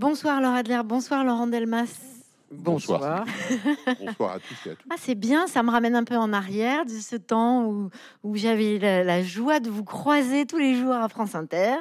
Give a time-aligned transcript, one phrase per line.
[0.00, 1.94] Bonsoir Laura Adler, bonsoir Laurent Delmas.
[2.50, 3.26] Bonsoir.
[4.00, 4.30] Bonsoir.
[4.32, 4.86] à tous et à toutes.
[4.88, 7.90] Ah, c'est bien, ça me ramène un peu en arrière de ce temps où,
[8.24, 11.74] où j'avais la, joie de vous croiser tous les jours à France Inter.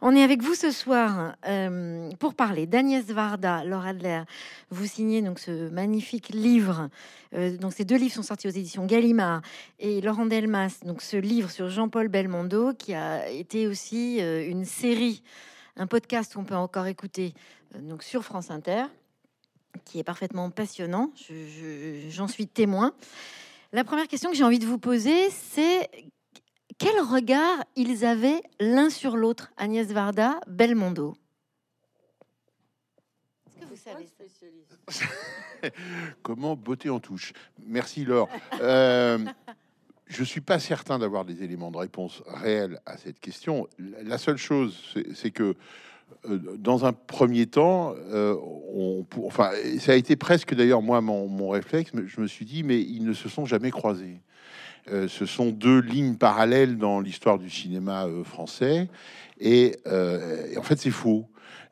[0.00, 4.22] On est avec vous ce soir euh, pour parler d'Agnès Varda, Laura Adler.
[4.70, 6.88] Vous signez donc ce magnifique livre.
[7.32, 9.40] Euh, donc ces deux livres sont sortis aux éditions Gallimard
[9.78, 10.80] et Laurent Delmas.
[10.84, 15.22] Donc ce livre sur Jean-Paul Belmondo qui a été aussi euh, une série,
[15.76, 17.34] un podcast qu'on peut encore écouter
[17.78, 18.84] donc sur France Inter
[19.84, 21.10] qui est parfaitement passionnant.
[22.08, 22.94] J'en suis témoin.
[23.72, 25.88] La première question que j'ai envie de vous poser, c'est
[26.78, 31.16] quel regard ils avaient l'un sur l'autre, Agnès Varda, Belmondo?
[33.46, 34.08] Est-ce que vous savez
[36.22, 37.32] Comment beauté en touche?
[37.64, 38.28] Merci Laure.
[38.60, 39.18] Euh,
[40.06, 43.68] je suis pas certain d'avoir des éléments de réponse réels à cette question.
[43.78, 45.54] La seule chose, c'est que
[46.28, 48.36] euh, dans un premier temps, euh,
[49.78, 53.12] ça a été presque d'ailleurs moi mon, réflexe, je me suis dit, mais ils ne
[53.12, 54.20] se sont jamais croisés.
[54.90, 58.88] Euh, ce sont deux lignes parallèles dans l'histoire du cinéma français,
[59.40, 59.76] et,
[60.56, 61.26] en fait c'est faux.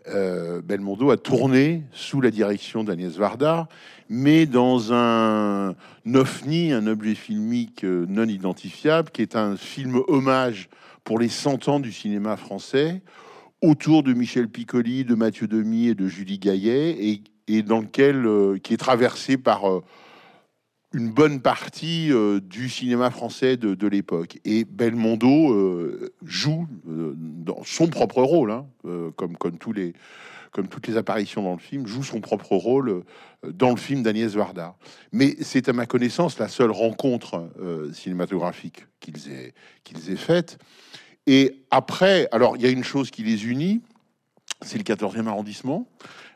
[0.06, 3.69] Belmondo a tourné sous la direction d'Agnès Varda,
[4.09, 5.75] mais dans un
[6.15, 10.69] ovni, un objet filmique non identifiable, qui est un film hommage
[11.05, 13.03] pour les 100 ans du cinéma français,
[13.62, 18.59] autour de Michel Piccoli, de Mathieu Demy et de Julie Gaillet, et, dans lequel euh,
[18.59, 19.83] qui est traversé par euh,
[20.92, 24.38] une bonne partie euh, du cinéma français de, l'époque.
[24.44, 28.66] Et Belmondo joue dans son propre rôle, hein,
[29.16, 33.05] comme toutes les apparitions dans le film, joue son propre rôle
[33.47, 34.77] dans le film d'Agnès Varda.
[35.12, 37.50] Mais c'est à ma connaissance la seule rencontre
[37.92, 39.54] cinématographique qu'ils aient,
[39.84, 40.58] qu'ils aient faite.
[41.27, 43.82] Et après, alors il y a une chose qui les unit,
[44.62, 45.88] c'est le 14e arrondissement.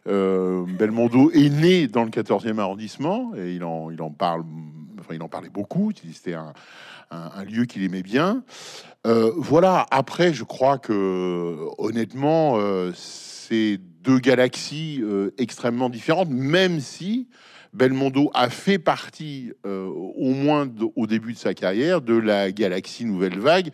[0.06, 4.44] Euh, Belmondo est né dans le 14e arrondissement et il en, parle,
[5.00, 5.92] enfin il en parlait beaucoup.
[6.12, 6.52] C'était un,
[7.48, 8.42] lieu qu'il aimait bien.
[9.06, 9.86] Euh, voilà.
[9.90, 15.02] Après, je crois que honnêtement, euh, c'est deux galaxies
[15.38, 17.28] extrêmement différentes, même si
[17.72, 23.38] Belmondo a fait partie, au moins au début de sa carrière, de la galaxie Nouvelle
[23.38, 23.70] Vague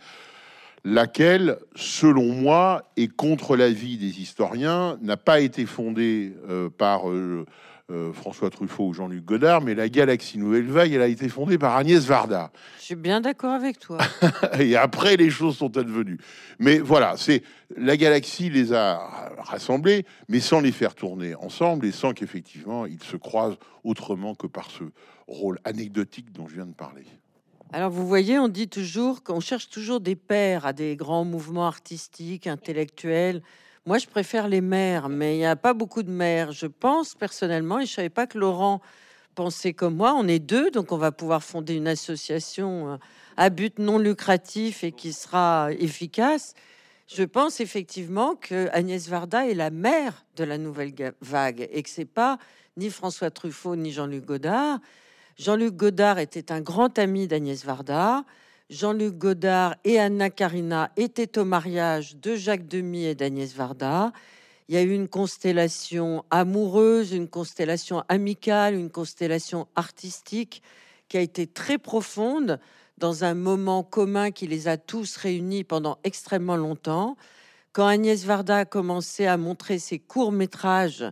[0.83, 7.45] laquelle, selon moi, et contre l'avis des historiens, n'a pas été fondée euh, par euh,
[7.91, 11.57] euh, François Truffaut ou Jean-Luc Godard, mais la Galaxie Nouvelle Vague, elle a été fondée
[11.57, 12.51] par Agnès Varda.
[12.79, 13.97] Je suis bien d'accord avec toi.
[14.59, 16.19] et après, les choses sont advenues.
[16.57, 17.43] Mais voilà, c'est
[17.77, 23.03] la Galaxie les a rassemblés, mais sans les faire tourner ensemble et sans qu'effectivement ils
[23.03, 24.83] se croisent autrement que par ce
[25.27, 27.05] rôle anecdotique dont je viens de parler.
[27.73, 31.67] Alors vous voyez, on dit toujours qu'on cherche toujours des pères à des grands mouvements
[31.67, 33.41] artistiques, intellectuels.
[33.85, 36.51] Moi, je préfère les mères, mais il n'y a pas beaucoup de mères.
[36.51, 38.81] Je pense personnellement, et je savais pas que Laurent
[39.35, 40.13] pensait comme moi.
[40.17, 42.97] On est deux, donc on va pouvoir fonder une association euh,
[43.37, 46.55] à but non lucratif et qui sera efficace.
[47.07, 51.89] Je pense effectivement que Agnès Varda est la mère de la nouvelle vague et que
[51.89, 52.37] c'est pas
[52.75, 54.79] ni François Truffaut ni Jean-Luc Godard,
[55.41, 58.25] Jean-Luc Godard était un grand ami d'Agnès Varda.
[58.69, 64.11] Jean-Luc Godard et Anna Karina étaient au mariage de Jacques Demy et d'Agnès Varda.
[64.67, 70.61] Il y a eu une constellation amoureuse, une constellation amicale, une constellation artistique
[71.07, 72.59] qui a été très profonde
[72.99, 77.17] dans un moment commun qui les a tous réunis pendant extrêmement longtemps.
[77.73, 81.03] Quand Agnès Varda a commencé à montrer ses courts-métrages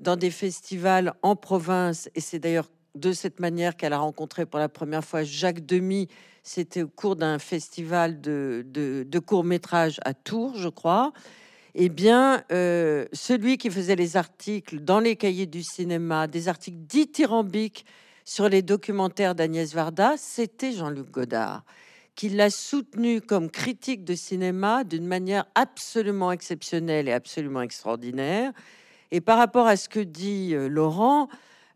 [0.00, 4.58] dans des festivals en province, et c'est d'ailleurs de cette manière qu'elle a rencontré pour
[4.58, 6.08] la première fois Jacques Demy.
[6.42, 11.12] C'était au cours d'un festival de, courts-métrages à Tours, je crois.
[11.74, 16.78] Eh bien, euh, celui qui faisait les articles dans les cahiers du cinéma, des articles
[16.78, 17.84] dithyrambiques
[18.24, 21.64] sur les documentaires d'Agnès Varda, c'était Jean-Luc Godard,
[22.14, 28.52] qui l'a soutenu comme critique de cinéma d'une manière absolument exceptionnelle et absolument extraordinaire.
[29.10, 31.28] Et par rapport à ce que dit euh, Laurent,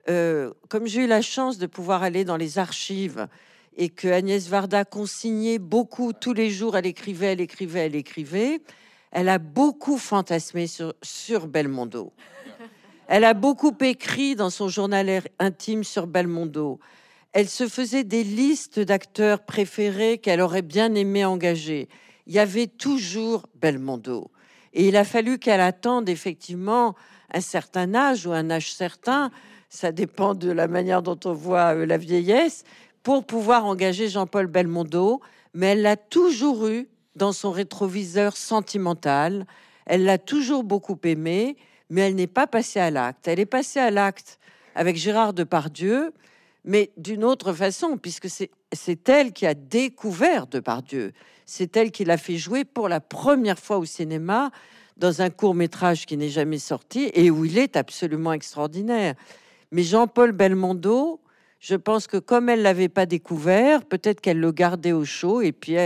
[0.08, 3.28] euh, comme j'ai eu la chance de pouvoir aller dans les archives
[3.76, 8.60] et que Agnès Varda consignait beaucoup tous les jours, elle écrivait, elle écrivait, elle écrivait.
[9.10, 12.12] Elle a beaucoup fantasmé sur, sur Belmondo.
[13.08, 16.78] Elle a beaucoup écrit dans son journal intime sur Belmondo.
[17.32, 21.88] Elle se faisait des listes d'acteurs préférés qu'elle aurait bien aimé engager.
[22.26, 24.30] Il y avait toujours Belmondo.
[24.72, 26.94] Et il a fallu qu'elle attende effectivement
[27.32, 29.30] un certain âge ou un âge certain
[29.70, 32.64] ça dépend de la manière dont on voit euh, la vieillesse,
[33.02, 35.22] pour pouvoir engager Jean-Paul Belmondo,
[35.54, 39.46] mais elle l'a toujours eu dans son rétroviseur sentimental.
[39.86, 41.56] Elle l'a toujours beaucoup aimé,
[41.88, 43.26] mais elle n'est pas passée à l'acte.
[43.26, 44.38] Elle est passée à l'acte
[44.74, 46.12] avec Gérard Depardieu,
[46.64, 51.12] mais d'une autre façon, puisque c'est elle qui a découvert Depardieu.
[51.46, 54.50] C'est elle qui l'a fait jouer pour la première fois au cinéma
[54.98, 59.14] dans un court métrage qui n'est jamais sorti et où il est absolument extraordinaire.
[59.72, 61.20] Mais Jean-Paul Belmondo,
[61.60, 65.52] je pense que comme elle l'avait pas découvert, peut-être qu'elle le gardait au chaud et
[65.52, 65.76] puis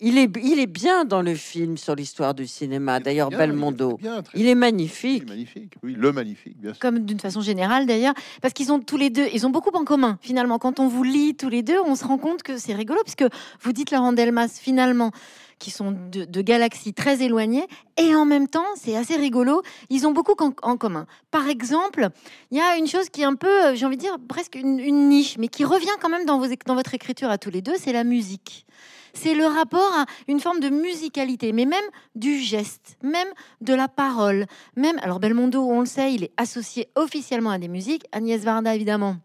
[0.00, 3.00] il, est, il est bien dans le film sur l'histoire du cinéma.
[3.00, 3.98] D'ailleurs, Belmondo,
[4.34, 5.24] il est, magnifique.
[5.24, 6.80] Il est magnifique, oui, le magnifique, bien sûr.
[6.80, 9.84] Comme d'une façon générale d'ailleurs, parce qu'ils ont tous les deux, ils ont beaucoup en
[9.84, 10.18] commun.
[10.22, 13.00] Finalement, quand on vous lit tous les deux, on se rend compte que c'est rigolo,
[13.04, 13.24] puisque
[13.60, 15.12] vous dites Laurent Delmas, finalement
[15.58, 17.66] qui sont de, galaxies très éloignées,
[17.96, 21.06] et en même temps, c'est assez rigolo, ils ont beaucoup en, commun.
[21.30, 22.08] Par exemple,
[22.50, 25.08] il y a une chose qui est un peu, j'ai envie de dire, presque une,
[25.08, 27.92] niche, mais qui revient quand même dans, dans votre écriture à tous les deux, c'est
[27.92, 28.66] la musique.
[29.14, 31.84] C'est le rapport à une forme de musicalité, mais même
[32.14, 33.28] du geste, même
[33.60, 34.46] de la parole,
[34.76, 34.98] même.
[35.02, 38.04] Alors Belmondo, on le sait, il est associé officiellement à des musiques.
[38.12, 39.16] Agnès Varda, évidemment,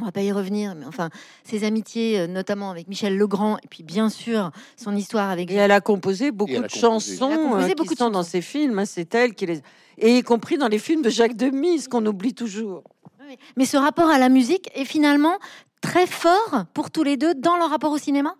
[0.00, 1.10] on va pas y revenir, mais enfin,
[1.44, 5.50] ses amitiés, euh, notamment avec Michel Legrand, et puis bien sûr son histoire avec.
[5.50, 8.78] Et elle a composé beaucoup de chansons euh, qui sont dans ses films.
[8.78, 9.62] Hein, c'est elle qui les,
[9.98, 12.84] et y compris dans les films de Jacques Demy, ce qu'on oublie toujours.
[13.56, 15.38] Mais ce rapport à la musique est finalement
[15.80, 18.34] très fort pour tous les deux dans leur rapport au cinéma?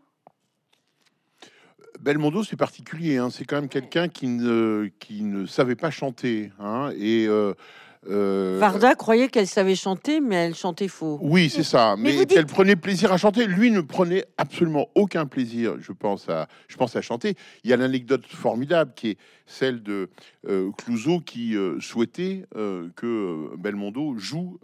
[2.00, 3.18] Belmondo, c'est particulier.
[3.18, 3.28] Hein.
[3.30, 6.50] C'est quand même quelqu'un qui ne, qui ne savait pas chanter.
[6.58, 6.90] Hein.
[6.96, 7.54] et euh,
[8.06, 11.18] Varda croyait qu'elle savait chanter, mais elle chantait faux.
[11.22, 11.96] Oui, c'est ça.
[11.98, 13.46] Mais, qu'elle prenait plaisir à chanter.
[13.46, 17.34] Lui ne prenait absolument aucun plaisir, je pense, à, je pense à chanter.
[17.64, 20.08] Il y a l'anecdote formidable qui est celle de
[20.48, 22.44] euh, Clouseau qui euh, souhaitait
[22.96, 24.58] que Belmondo joue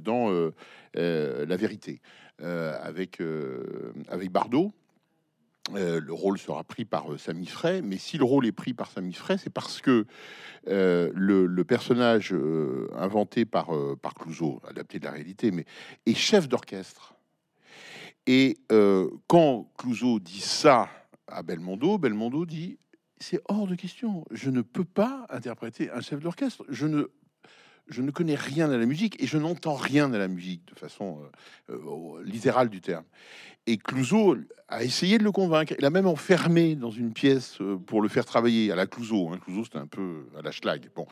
[0.00, 0.50] dans
[0.94, 2.00] La Vérité
[2.38, 3.20] avec,
[4.08, 4.72] avec Bardot.
[5.70, 8.74] Euh, le rôle sera pris par euh, Samy Frey, mais si le rôle est pris
[8.74, 10.06] par Samy Frey, c'est parce que
[10.66, 12.34] euh, le, personnage
[12.94, 13.70] inventé par,
[14.02, 15.64] par Clouseau, adapté de la réalité, mais
[16.06, 17.14] est chef d'orchestre.
[18.26, 18.58] Et
[19.28, 20.88] quand Clouseau dit ça
[21.28, 22.78] à Belmondo, Belmondo dit
[23.18, 27.04] c'est hors de question, je ne peux pas interpréter un chef d'orchestre, je ne
[27.92, 30.78] je ne connais rien à la musique et je n'entends rien à la musique de
[30.78, 31.18] façon
[32.24, 33.04] littérale du terme.
[33.66, 34.36] Et Clouseau
[34.66, 35.74] a essayé de le convaincre.
[35.78, 39.30] Il a même enfermé dans une pièce euh, pour le faire travailler à la Clouseau.
[39.30, 39.38] Hein.
[39.38, 40.88] Clouseau, c'était un peu à la schlag.
[40.96, 41.06] Bon,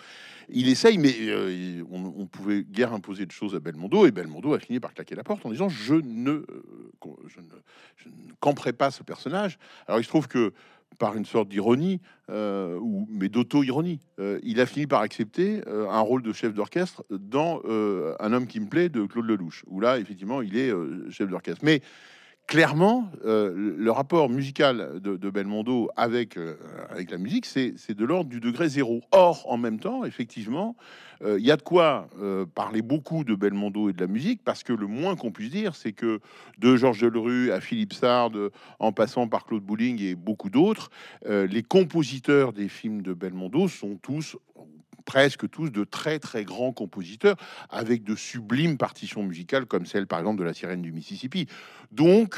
[0.48, 4.04] il essaye, mais euh, on, pouvait guère imposer de choses à Belmondo.
[4.06, 6.46] Et Belmondo a fini par claquer la porte en disant Je ne, euh,
[7.28, 7.40] je
[7.96, 9.58] je ne camperai pas ce personnage.
[9.86, 10.52] Alors il se trouve que
[10.98, 14.00] par une sorte d'ironie, ou mais d'auto-ironie.
[14.42, 17.62] il a fini par accepter un rôle de chef d'orchestre dans
[18.20, 20.72] Un homme qui me plaît de Claude Lelouch, où là, effectivement, il est
[21.10, 21.64] chef d'orchestre.
[21.64, 21.81] Mais
[22.50, 26.56] clairement, euh, le rapport musical de, Belmondo avec, euh,
[26.91, 29.02] avec la musique, c'est de l'ordre du degré zéro.
[29.12, 30.75] Or, en même temps, effectivement,
[31.23, 32.08] euh, il y a de quoi
[32.56, 35.76] parler beaucoup de Belmondo et de la musique, parce que le moins qu'on puisse dire,
[35.76, 36.19] c'est que
[36.58, 38.32] de Georges Delerue à Philippe Sard,
[38.81, 40.91] en passant par Claude Bouling et beaucoup d'autres,
[41.29, 44.37] les compositeurs des films de Belmondo sont tous
[45.10, 47.34] presque tous de très très grands compositeurs
[47.68, 51.48] avec de sublimes partitions musicales comme celle par exemple de la sirène du Mississippi.
[51.90, 52.36] Donc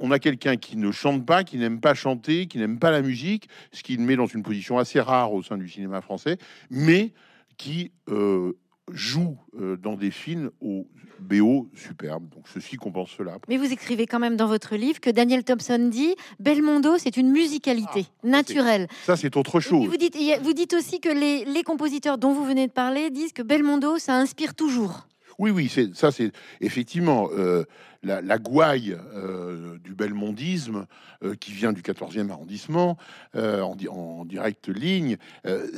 [0.00, 3.02] on a quelqu'un qui ne chante pas, qui n'aime pas chanter, qui n'aime pas la
[3.02, 6.38] musique, ce qui le met dans une position assez rare au sein du cinéma français,
[6.70, 7.12] mais
[7.58, 8.54] qui euh,
[8.92, 10.86] joue euh, dans des films au
[11.20, 12.28] BO superbe.
[12.34, 13.38] Donc ceci compense cela.
[13.48, 17.30] Mais vous écrivez quand même dans votre livre que Daniel Thompson dit Belmondo, c'est une
[17.30, 18.88] musicalité ah, naturelle.
[19.04, 19.88] Ça, c'est autre chose.
[19.88, 23.32] Vous dites, vous dites aussi que les, les compositeurs dont vous venez de parler disent
[23.32, 25.06] que Belmondo, ça inspire toujours.
[25.38, 27.64] Oui, oui, c'est ça, c'est effectivement euh,
[28.02, 30.86] la, gouaille euh, du belmondisme
[31.22, 32.96] euh, qui vient du 14e arrondissement
[33.34, 35.16] en, en, direct ligne.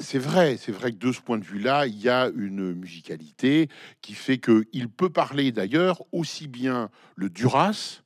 [0.00, 3.68] c'est vrai, c'est vrai que de ce point de vue-là, il y a une musicalité
[4.02, 8.02] qui fait que il peut parler d'ailleurs aussi bien le Duras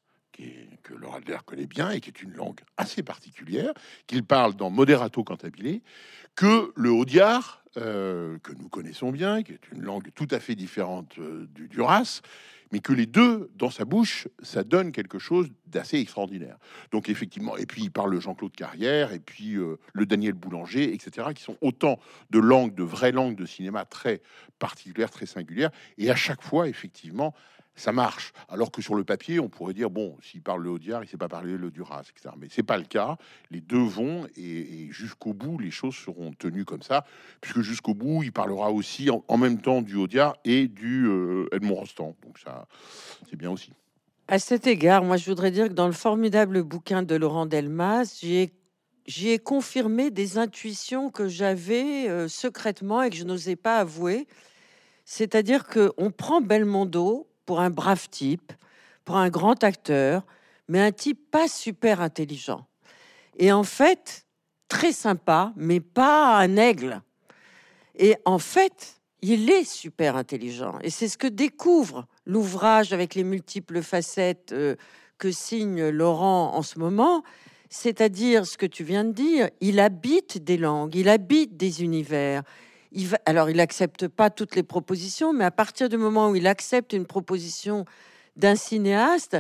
[0.83, 3.73] que Laura Adler connaît bien et qui est une langue assez particulière,
[4.07, 5.81] qu'il parle dans Moderato Cantabile,
[6.35, 10.55] que le Audiard, euh, que nous connaissons bien, qui est une langue tout à fait
[10.55, 11.81] différente euh, du, du
[12.73, 16.57] mais que les deux, dans sa bouche, ça donne quelque chose d'assez extraordinaire.
[16.93, 21.29] Donc effectivement, et puis il parle Jean-Claude Carrière, et puis euh, le Daniel Boulanger, etc.,
[21.35, 21.99] qui sont autant
[22.31, 24.21] de langues, de vraies langues de cinéma très
[24.59, 27.35] particulières, très singulières, et à chaque fois, effectivement,
[27.75, 28.33] ça marche.
[28.49, 31.17] Alors que sur le papier, on pourrait dire bon, s'il parle le Audiard, il sait
[31.17, 32.35] pas parler le Duras, etc.
[32.39, 33.17] Mais c'est pas le cas.
[33.51, 37.05] Les deux vont et, jusqu'au bout, les choses seront tenues comme ça,
[37.41, 41.77] puisque jusqu'au bout, il parlera aussi en, même temps du Audiard et du euh, Edmond
[41.77, 42.17] Rostand.
[42.23, 42.67] Donc ça,
[43.29, 43.73] c'est bien aussi.
[44.29, 48.19] À cet égard, moi, je voudrais dire que dans le formidable bouquin de Laurent Delmas,
[48.21, 48.53] j'ai
[49.07, 54.27] j'y ai confirmé des intuitions que j'avais euh, secrètement et que je n'osais pas avouer.
[55.05, 58.53] C'est-à-dire que on prend Belmondo pour un brave type,
[59.05, 60.25] pour un grand acteur,
[60.69, 62.65] mais un type pas super intelligent.
[63.39, 64.25] Et en fait,
[64.69, 67.03] très sympa, mais pas un aigle.
[67.97, 70.79] Et en fait, il est super intelligent.
[70.83, 74.77] Et c'est ce que découvre l'ouvrage avec les multiples facettes euh,
[75.19, 77.25] que signe Laurent en ce moment.
[77.69, 82.45] C'est-à-dire ce que tu viens de dire, il habite des langues, il habite des univers.
[83.25, 86.93] Alors, il n'accepte pas toutes les propositions, mais à partir du moment où il accepte
[86.93, 87.85] une proposition
[88.37, 89.37] d'un cinéaste,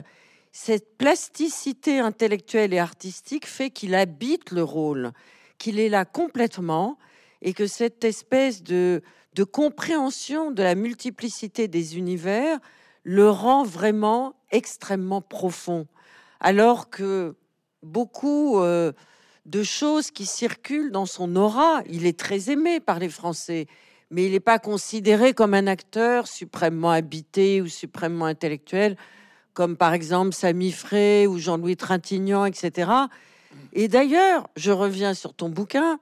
[0.52, 5.12] cette plasticité intellectuelle et artistique fait qu'il habite le rôle,
[5.59, 6.99] qu'il est là complètement,
[7.42, 9.02] et que cette espèce de,
[9.35, 12.59] de compréhension de la multiplicité des univers
[13.02, 15.87] le rend vraiment extrêmement profond.
[16.40, 17.37] Alors que
[17.83, 18.92] beaucoup euh,
[19.47, 23.66] de choses qui circulent dans son aura, il est très aimé par les Français,
[24.11, 28.97] mais il n'est pas considéré comme un acteur suprêmement habité ou suprêmement intellectuel
[29.54, 32.90] comme par exemple Samy Frey ou Jean-Louis Trintignant, etc.
[33.73, 35.99] Et d'ailleurs, je reviens sur ton bouquin.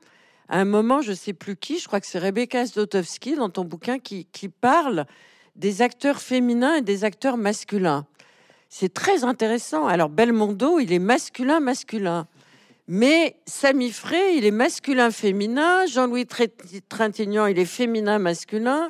[0.49, 3.65] À un moment, je sais plus qui, je crois que c'est Rebecca Zlotowski dans ton
[3.65, 5.07] bouquin qui, qui parle
[5.57, 8.07] des acteurs féminins et des acteurs masculins.
[8.69, 9.87] C'est très intéressant.
[9.87, 12.27] Alors Belmondo, il est masculin masculin.
[12.91, 16.27] Mais Samy Frey, il est masculin féminin, Jean-Louis
[16.89, 18.89] Trintignant, il est féminin masculin.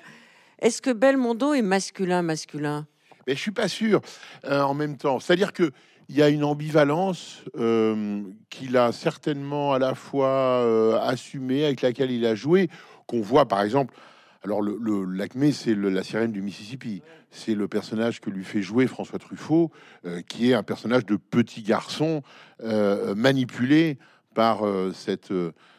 [0.61, 2.87] Est-ce que Belmondo est masculin masculin?
[3.27, 4.01] Mais je suis pas sûr
[4.45, 5.19] euh, en même temps.
[5.19, 5.73] C'est-à-dire que
[6.09, 11.83] il y a une ambivalence euh, qu'il a certainement à la fois euh, assumée, avec
[11.83, 12.71] laquelle il a joué,
[13.09, 13.95] qu'on voit par exemple.
[14.43, 17.03] Alors, le, l'Acmé, c'est la sirène du Mississippi.
[17.31, 19.71] C'est le personnage que lui fait jouer François Truffaut,
[20.29, 22.23] qui est un personnage de petit garçon
[22.63, 23.99] manipulé
[24.35, 24.63] par
[24.95, 25.33] cette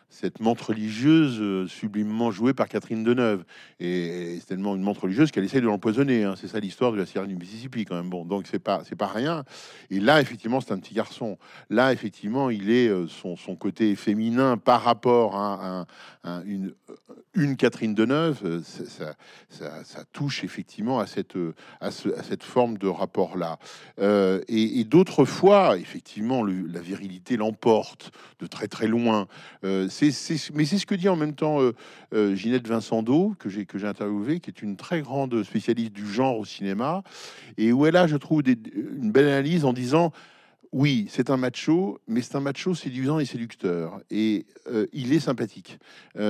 [0.10, 3.44] cette montre religieuse euh, sublimement jouée par Catherine Deneuve.
[3.80, 6.24] Et, c'est tellement une montre religieuse qu'elle essaie de l'empoisonner.
[6.24, 6.34] Hein.
[6.36, 8.10] C'est ça l'histoire de la sirène du Mississippi, quand même.
[8.10, 9.46] Bon, donc c'est pas, c'est pas rien.
[9.92, 11.38] Et là, effectivement, c'est un petit garçon.
[11.70, 15.86] Là, effectivement, il est euh, son, côté féminin par rapport à,
[16.46, 16.74] une,
[17.34, 18.42] une Catherine Deneuve.
[18.44, 21.36] Euh, ça, touche effectivement à cette,
[21.82, 23.60] à, cette forme de rapport-là.
[24.48, 29.28] et, d'autres fois, effectivement, la virilité l'emporte de très très loin
[30.54, 31.74] mais c'est ce que dit en même temps euh,
[32.14, 36.38] euh, Ginette que j'ai que j'ai interviewé, qui est une très grande spécialiste du genre
[36.38, 37.04] au cinéma,
[37.58, 40.12] et où elle a, je trouve, une belle analyse en disant
[40.72, 44.00] oui, c'est un macho, mais c'est un macho séduisant et séducteur.
[44.12, 45.80] Et euh, il est sympathique.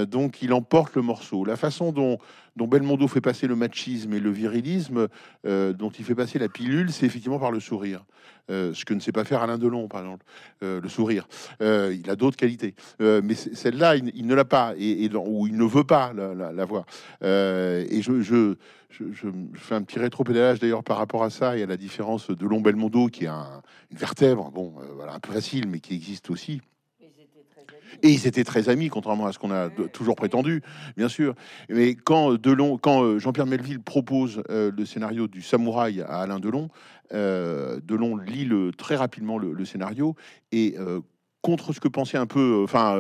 [0.08, 1.44] donc il emporte le morceau.
[1.44, 2.20] La façon dont,
[2.56, 5.08] dont Belmondo fait passer le machisme et le virilisme,
[5.44, 8.04] dont il fait passer la pilule, c'est effectivement par le sourire.
[8.50, 10.26] Euh, ce que ne sait pas faire Alain Delon, par exemple,
[10.64, 11.28] euh, le sourire.
[11.62, 15.66] Euh, il a d'autres qualités, mais celle-là, il, ne l'a pas, et, ou il ne
[15.66, 16.86] veut pas la, voir.
[17.22, 18.56] et je,
[19.56, 22.62] fais un petit rétro-pédalage d'ailleurs par rapport à ça et à la différence de Long
[22.62, 26.62] Belmondo, qui est une vertèbre, bon, voilà, un peu facile, mais qui existe aussi.
[28.04, 30.62] Et ils étaient très amis, contrairement à ce qu'on a toujours prétendu,
[30.98, 31.36] bien sûr.
[31.70, 36.70] Mais quand Delon, quand Jean-Pierre Melville propose le scénario du Samouraï à Alain Delon,
[37.14, 40.16] euh, Delon lit très rapidement le, scénario
[40.52, 41.00] et euh,
[41.42, 42.96] contre ce que pensait un peu, euh, enfin,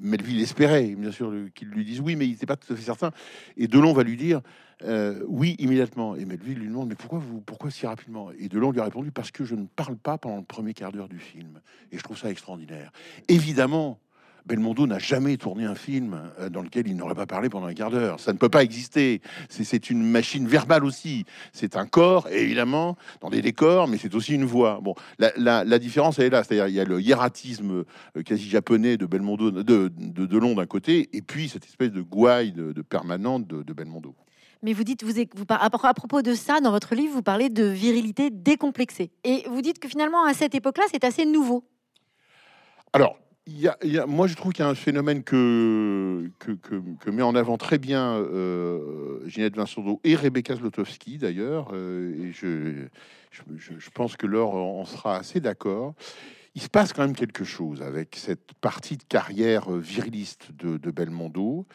[0.00, 2.82] Melville espérait, bien sûr, qu'il lui dise oui, mais il n'était pas tout à fait
[2.82, 3.10] certain.
[3.56, 4.40] Et Delon va lui dire
[5.26, 6.16] oui immédiatement.
[6.16, 8.30] Et Melville lui demande mais pourquoi vous, pourquoi si rapidement?
[8.38, 10.92] Et Delon lui a répondu parce que je ne parle pas pendant le premier quart
[10.92, 11.60] d'heure du film.
[11.90, 12.92] Et je trouve ça extraordinaire.
[13.28, 13.98] Évidemment,
[14.46, 17.74] Belmondo n'a jamais tourné un film euh, dans lequel il n'aurait pas parlé pendant un
[17.74, 18.18] quart d'heure.
[18.20, 19.20] Ça ne peut pas exister.
[19.48, 21.24] C'est une machine verbale aussi.
[21.52, 24.80] C'est un corps, évidemment, dans des décors, mais c'est aussi une voix.
[24.82, 26.42] Bon, la, différence, elle est là.
[26.42, 27.84] C'est-à-dire, il y a le hiératisme
[28.16, 32.02] euh, quasi japonais de Belmondo, de, de, Delon d'un côté, et puis cette espèce de
[32.02, 34.14] gouaille de, permanente de, Belmondo.
[34.62, 37.64] Mais vous dites, vous, vous, à propos de ça, dans votre livre, vous parlez de
[37.64, 39.10] virilité décomplexée.
[39.24, 41.64] Et vous dites que finalement, à cette époque-là, c'est assez nouveau.
[42.92, 43.18] Alors,
[44.06, 48.14] moi, je trouve qu'il y a un phénomène que, que, met en avant très bien
[48.18, 55.16] euh, Ginette Vincendo et Rebecca Zlotowski, d'ailleurs, euh, et je, pense que Laure en sera
[55.16, 55.94] assez d'accord.
[56.54, 60.90] Il se passe quand même quelque chose avec cette partie de carrière viriliste de, de
[60.90, 61.66] Belmondo.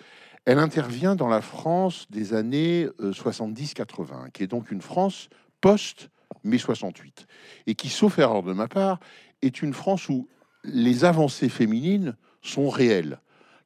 [0.48, 5.28] Elle intervient dans la France des années 70-80, euh, qui est donc une France
[5.60, 7.28] post-mai 68,
[7.68, 9.02] et qui, sauf erreur de ma part,
[9.42, 10.30] est une France où
[10.64, 13.20] les avancées féminines sont réelles.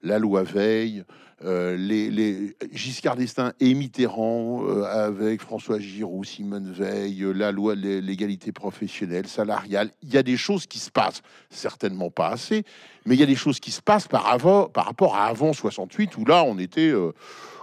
[0.03, 1.03] La loi Veil,
[1.43, 7.75] euh, les, Giscard d'Estaing et Mitterrand, euh, avec François Giroud, Simone Veil, euh, la loi
[7.75, 9.89] de l'égalité professionnelle, salariale.
[10.03, 12.63] Il y a des choses qui se passent, certainement pas assez,
[13.05, 14.38] mais il y a des choses qui se passent par,
[14.72, 16.93] par rapport à avant 68, où là, on était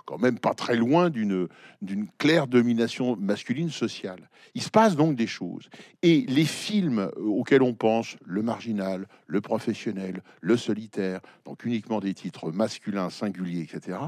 [0.08, 1.48] quand même pas très loin d'une
[2.16, 4.30] claire domination masculine sociale.
[4.54, 5.68] Il se passe donc des choses.
[6.00, 12.14] Et les films auxquels on pense, le marginal, le professionnel, le solitaire, donc uniquement des
[12.14, 13.98] titres masculins, singuliers, etc.,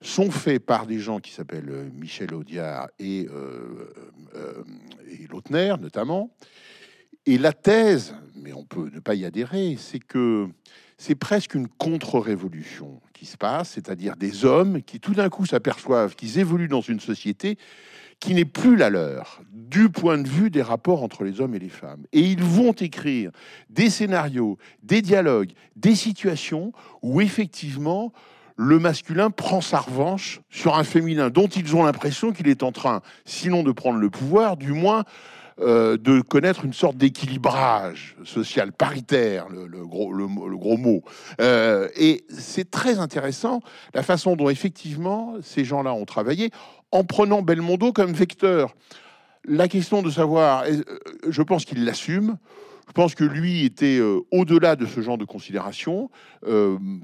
[0.00, 3.24] sont faits par des gens qui s'appellent euh, Michel Audiard euh,
[4.34, 4.64] euh,
[5.08, 6.34] et Lautner, notamment.
[7.24, 10.48] Et la thèse, mais on peut ne pas y adhérer, c'est que
[10.98, 16.14] c'est presque une contre-révolution qui se passe, c'est-à-dire des hommes qui tout d'un coup s'aperçoivent
[16.14, 17.58] qu'ils évoluent dans une société
[18.20, 21.58] qui n'est plus la leur du point de vue des rapports entre les hommes et
[21.58, 22.04] les femmes.
[22.12, 23.30] Et ils vont écrire
[23.70, 26.72] des scénarios, des dialogues, des situations
[27.02, 28.12] où effectivement
[28.56, 32.72] le masculin prend sa revanche sur un féminin dont ils ont l'impression qu'il est en
[32.72, 35.04] train, sinon de prendre le pouvoir, du moins
[35.60, 41.04] euh, de connaître une sorte d'équilibrage social paritaire, le, gros, le, gros mot.
[41.40, 43.60] Euh, et c'est très intéressant
[43.94, 46.50] la façon dont effectivement ces gens-là ont travaillé
[46.90, 48.74] en prenant Belmondo comme vecteur.
[49.44, 50.82] La question de savoir, euh,
[51.28, 52.36] je pense qu'il l'assume.
[52.88, 53.98] Je pense que lui était
[54.30, 56.10] au-delà de ce genre de considération,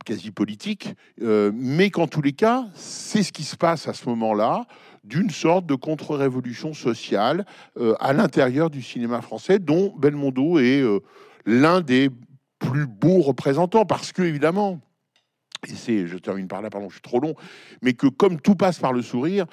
[0.04, 4.66] quasi politique, mais qu'en tous les cas, c'est ce qui se passe à ce moment-là
[5.04, 7.46] d'une sorte de contre-révolution sociale
[7.78, 11.00] euh, à l'intérieur du cinéma français, dont Belmondo est euh,
[11.46, 12.10] l'un des
[12.58, 14.80] plus beaux représentants, parce que évidemment,
[15.66, 17.34] et c'est, je termine par là, pardon, je suis trop long,
[17.82, 19.46] mais que comme tout passe par le sourire,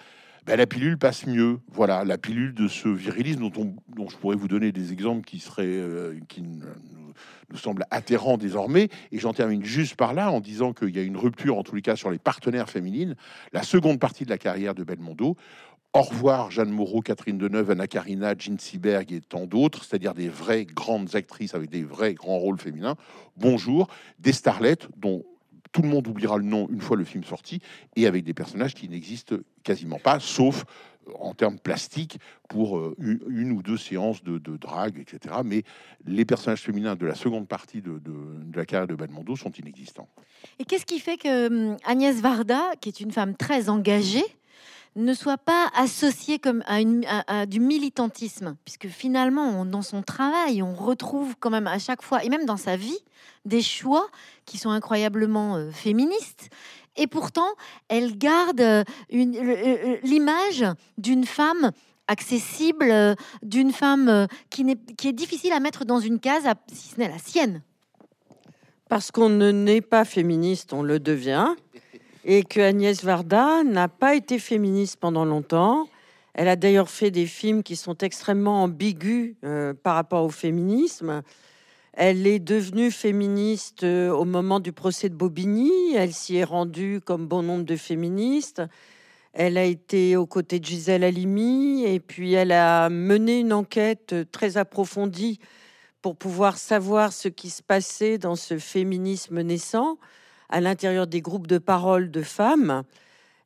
[0.45, 1.59] ben, la pilule passe mieux.
[1.71, 5.65] Voilà, la pilule de ce virilisme dont, je pourrais vous donner des exemples qui seraient,
[5.65, 6.41] euh, qui
[7.49, 8.89] nous semble atterrant désormais.
[9.11, 11.75] Et j'en termine juste par là en disant qu'il y a une rupture, en tous
[11.75, 13.15] les cas, sur les partenaires féminines.
[13.53, 15.35] La seconde partie de la carrière de Belmondo.
[15.93, 20.29] Au revoir Jeanne Moreau, Catherine Deneuve, Anna Karina, Jean Seberg et tant d'autres, c'est-à-dire des
[20.29, 22.95] vraies grandes actrices avec des vrais grands rôles féminins.
[23.37, 23.87] Bonjour,
[24.19, 25.23] des starlettes dont
[25.71, 27.59] tout le monde oubliera le nom une fois le film sorti,
[27.95, 30.65] et avec des personnages qui n'existent quasiment pas, sauf
[31.19, 32.19] en termes plastiques
[32.49, 35.35] pour euh, une, ou deux séances de, drague, etc.
[35.43, 35.63] Mais
[36.05, 38.01] les personnages féminins de la seconde partie de,
[38.53, 40.09] la carrière de Belmondo sont inexistants.
[40.59, 44.25] Et qu'est-ce qui fait que hum, Agnès Varda, qui est une femme très engagée,
[44.97, 51.35] ne soit pas associée comme à, du militantisme, puisque finalement, dans son travail, on retrouve
[51.39, 52.97] quand même à chaque fois, et même dans sa vie,
[53.45, 54.07] des choix
[54.45, 56.49] qui sont incroyablement euh, féministes
[56.97, 57.47] et pourtant,
[57.89, 58.83] elle garde euh,
[59.13, 60.65] euh, l'image
[60.97, 61.71] d'une femme
[62.07, 64.65] accessible, d'une femme qui,
[64.97, 67.61] qui est difficile à mettre dans une case, si ce n'est la sienne.
[68.89, 71.49] Parce qu'on ne n'est pas féministe, on le devient.
[72.27, 75.89] Et que Agnès Varda n'a pas été féministe pendant longtemps.
[76.35, 79.35] Elle a d'ailleurs fait des films qui sont extrêmement ambigus
[79.81, 81.23] par rapport au féminisme.
[81.99, 85.95] Elle est devenue féministe euh, au moment du procès de Bobigny.
[85.95, 88.61] Elle s'y est rendue comme bon nombre de féministes.
[89.33, 94.13] Elle a été aux côtés de Gisèle Halimi et puis elle a mené une enquête
[94.31, 95.39] très approfondie
[96.03, 99.97] pour pouvoir savoir ce qui se passait dans ce féminisme naissant
[100.49, 102.83] à l'intérieur des groupes de parole de femmes.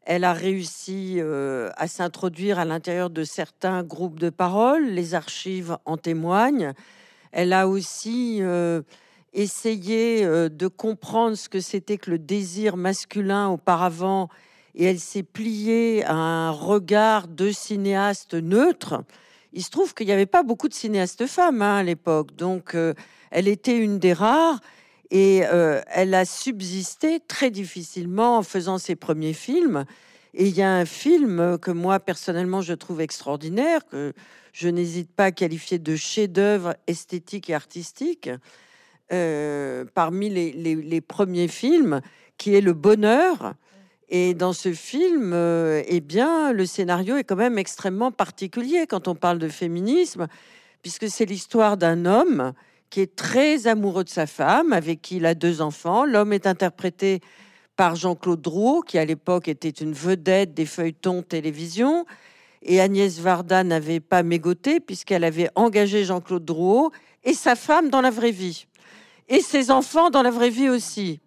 [0.03, 4.85] Elle a réussi euh, à s'introduire à l'intérieur de certains groupes de parole.
[4.87, 6.73] Les archives en témoignent.
[7.31, 8.81] Elle a aussi euh,
[9.33, 14.29] essayé euh, de comprendre ce que c'était que le désir masculin auparavant
[14.73, 19.03] et elle s'est pliée à un regard de cinéaste neutre.
[19.53, 22.75] Il se trouve qu'il n'y avait pas beaucoup de cinéastes femmes hein, à l'époque, donc
[23.31, 24.61] elle était une des rares
[25.11, 29.85] et elle a subsisté très difficilement en faisant ses premiers films.
[30.33, 34.13] Et il y a un film que moi personnellement je trouve extraordinaire que
[34.53, 38.29] je n'hésite pas à qualifier de chef-d'œuvre esthétique et artistique,
[39.11, 42.01] euh, parmi les, premiers films,
[42.37, 43.55] qui est Le Bonheur.
[44.09, 49.07] Et dans ce film, euh, eh bien, le scénario est quand même extrêmement particulier quand
[49.07, 50.27] on parle de féminisme,
[50.81, 52.53] puisque c'est l'histoire d'un homme
[52.91, 56.05] qui est très amoureux de sa femme, avec qui il a deux enfants.
[56.05, 57.21] L'homme est interprété
[57.77, 62.05] par Jean-Claude Drouot, qui à l'époque était une vedette des feuilletons télévision.
[62.61, 66.91] Et Agnès Varda n'avait pas mégoté puisqu'elle avait engagé Jean-Claude Drouot
[67.23, 68.67] et sa femme dans la vraie vie.
[69.29, 71.21] Et ses enfants dans la vraie vie aussi.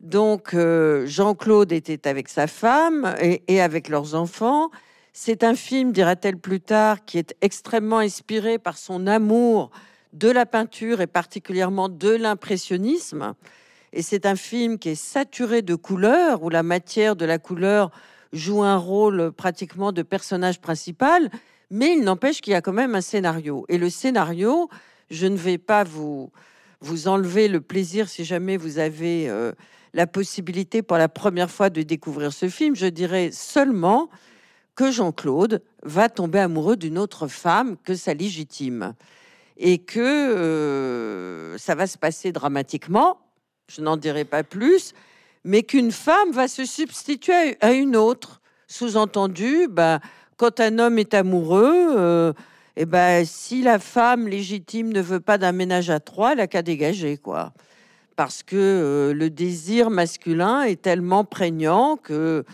[0.00, 4.70] Donc euh, Jean-Claude était avec sa femme et, avec leurs enfants.
[5.12, 9.70] C'est un film, dira-t-elle plus tard, qui est extrêmement inspiré par son amour
[10.12, 13.34] de la peinture et particulièrement de l'impressionnisme.
[13.92, 17.90] Et c'est un film qui est saturé de couleurs, où la matière de la couleur
[18.32, 21.30] joue un rôle pratiquement de personnage principal,
[21.70, 23.64] mais il n'empêche qu'il y a quand même un scénario.
[23.68, 24.68] Et le scénario,
[25.10, 26.30] je ne vais pas vous,
[26.80, 29.52] vous enlever le plaisir si jamais vous avez euh,
[29.94, 32.76] la possibilité pour la première fois de découvrir ce film.
[32.76, 34.10] Je dirais seulement
[34.74, 38.94] que Jean-Claude va tomber amoureux d'une autre femme que sa légitime
[39.56, 43.18] et que euh, ça va se passer dramatiquement.
[43.68, 44.92] Je n'en dirai pas plus,
[45.44, 48.40] mais qu'une femme va se substituer à une autre.
[48.68, 50.00] Sous-entendu, bah,
[50.36, 52.32] quand un homme est amoureux, euh,
[52.76, 56.46] et ben, si la femme légitime ne veut pas d'un ménage à trois, elle a
[56.46, 57.52] qu'à dégager, quoi.
[58.16, 62.44] Parce que euh, le désir masculin est tellement prégnant que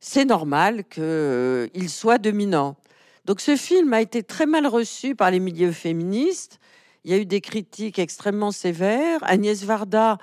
[0.00, 2.76] c'est normal qu'il soit dominant.
[3.24, 6.58] Donc ce film a été très mal reçu par les milieux féministes.
[7.04, 9.20] Il y a eu des critiques extrêmement sévères.
[9.22, 10.18] Agnès Varda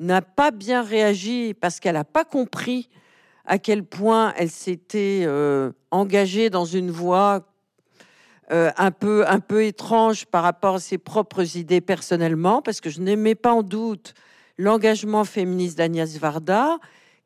[0.00, 2.88] n'a pas bien réagi parce qu'elle n'a pas compris
[3.44, 7.46] à quel point elle s'était euh, engagée dans une voie
[8.52, 12.90] euh, un, peu, un peu étrange par rapport à ses propres idées personnellement, parce que
[12.90, 14.14] je n'aimais pas en doute
[14.58, 16.78] l'engagement féministe d'Agnès Varda,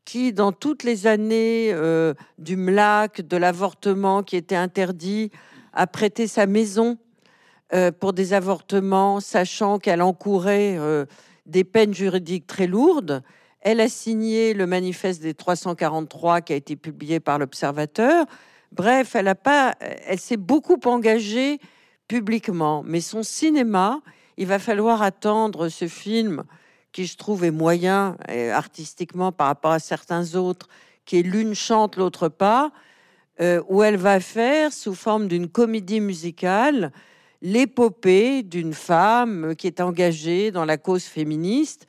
[0.05, 5.31] qui, dans toutes les années euh, du MLAC, de l'avortement qui était interdit,
[5.73, 6.99] a prêté sa maison
[7.73, 10.79] euh, pour des avortements, sachant qu'elle encourait
[11.47, 13.23] des peines juridiques très lourdes.
[13.61, 18.27] Elle a signé le manifeste des 343 qui a été publié par l'Observateur.
[18.73, 21.59] Bref, elle s'est beaucoup engagée
[22.09, 24.01] publiquement, mais son cinéma,
[24.37, 26.45] il va falloir attendre ce film
[26.95, 28.17] qui je trouve est moyen
[28.53, 30.69] artistiquement par rapport à certains autres,
[31.05, 32.73] qui est l'une chante, l'autre pas,
[33.41, 36.93] euh, où elle va faire sous forme d'une comédie musicale
[37.43, 41.89] l'épopée d'une femme qui est engagée dans la cause féministe.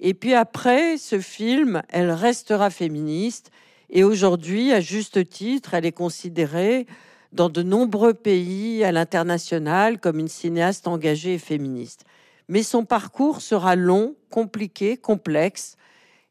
[0.00, 3.52] Et puis après ce film, elle restera féministe
[3.88, 6.86] et aujourd'hui, à juste titre, elle est considérée
[7.32, 12.04] dans de nombreux pays à l'international comme une cinéaste engagée et féministe.
[12.50, 15.76] Mais son parcours sera long, compliqué, complexe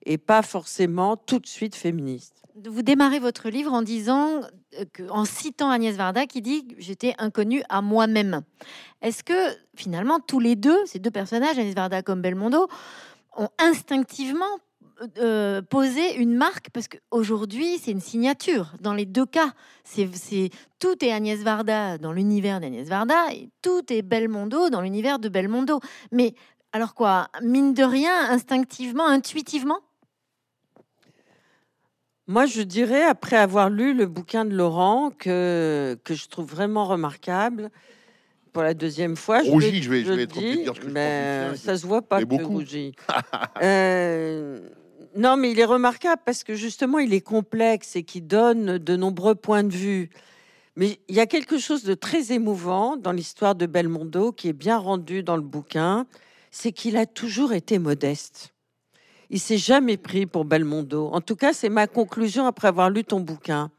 [0.06, 2.44] et pas forcément tout de suite féministe.
[2.66, 4.42] Vous démarrez votre livre en disant,
[4.78, 8.42] euh, en citant Agnès Varda qui dit j'étais inconnue à moi-même.
[9.02, 12.68] Est-ce que finalement tous les deux, ces deux personnages, Agnès Varda comme Belmondo,
[13.38, 14.60] ont instinctivement
[15.18, 18.74] euh, poser une marque parce qu'aujourd'hui, c'est une signature.
[18.82, 23.82] Dans les deux cas, c'est tout est Agnès Varda dans l'univers d'Agnès Varda et tout
[23.92, 25.80] est Belmondo dans l'univers de Belmondo.
[26.12, 26.36] Mais
[26.74, 29.80] alors quoi, mine de rien, instinctivement, intuitivement?
[32.28, 36.86] Moi, je dirais, après avoir lu le bouquin de Laurent, que, que je trouve vraiment
[36.86, 37.72] remarquable,
[38.54, 39.44] pour la deuxième fois.
[39.44, 42.02] Je, vais, je vais, je vais être dis, dire ce que ben, Ça se voit
[42.02, 42.62] pas que beaucoup.
[43.62, 44.60] euh,
[45.15, 48.95] non, mais il est remarquable parce que justement, il est complexe et qui donne de
[48.95, 50.10] nombreux points de vue.
[50.76, 54.54] Mais il y a quelque chose de très émouvant dans l'histoire de Belmondo qui est
[54.54, 56.06] bien rendu dans le bouquin,
[56.52, 58.54] c'est qu'il a toujours été modeste.
[59.30, 61.10] Il s'est jamais pris pour Belmondo.
[61.12, 63.72] En tout cas, c'est ma conclusion après avoir lu ton bouquin.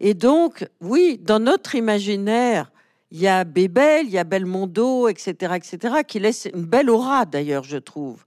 [0.00, 2.72] Et donc, oui, dans notre imaginaire,
[3.10, 7.26] il y a Bébel, il y a Belmondo, etc., etc., qui laisse une belle aura
[7.26, 8.24] d'ailleurs, je trouve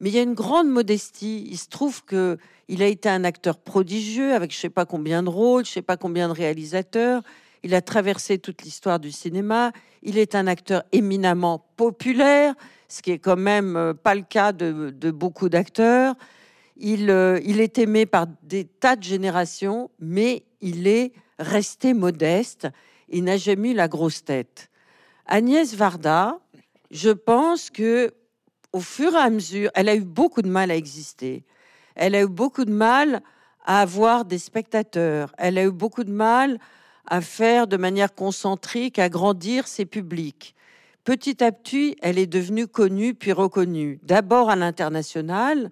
[0.00, 1.46] mais il y a une grande modestie.
[1.50, 5.22] Il se trouve que il a été un acteur prodigieux avec je sais pas combien
[5.22, 7.22] de rôles, je sais pas combien de réalisateurs.
[7.62, 9.72] Il a traversé toute l'histoire du cinéma.
[10.02, 12.54] Il est un acteur éminemment populaire,
[12.88, 16.14] ce qui est quand même euh, pas le cas de, beaucoup d'acteurs.
[16.84, 22.68] Euh, il est aimé par des tas de générations, mais il est resté modeste.
[23.08, 24.70] Il n'a jamais eu la grosse tête.
[25.26, 26.38] Agnès Varda,
[26.90, 28.12] je pense que
[28.76, 31.44] au fur et à mesure, elle a eu beaucoup de mal à exister.
[31.94, 33.22] Elle a eu beaucoup de mal
[33.64, 35.32] à avoir des spectateurs.
[35.38, 36.58] Elle a eu beaucoup de mal
[37.06, 40.54] à faire de manière concentrique, à grandir ses publics.
[41.04, 43.98] Petit à petit, elle est devenue connue puis reconnue.
[44.02, 45.70] D'abord à l'international,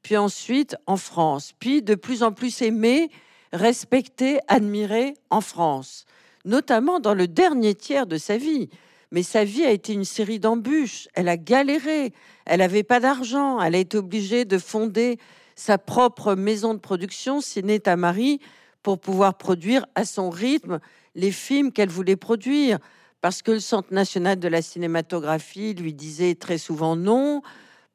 [0.00, 3.10] puis ensuite en France, puis de plus en plus aimée,
[3.52, 6.06] respectée, admirée en France,
[6.46, 8.70] notamment dans le dernier tiers de sa vie.
[9.12, 11.08] Mais sa vie a été une série d'embûches.
[11.14, 12.12] Elle a galéré.
[12.44, 13.60] Elle n'avait pas d'argent.
[13.60, 15.18] Elle a été obligée de fonder
[15.54, 18.40] sa propre maison de production, Ciné Tamari,
[18.82, 20.80] pour pouvoir produire à son rythme
[21.14, 22.78] les films qu'elle voulait produire.
[23.20, 27.42] Parce que le Centre national de la cinématographie lui disait très souvent non,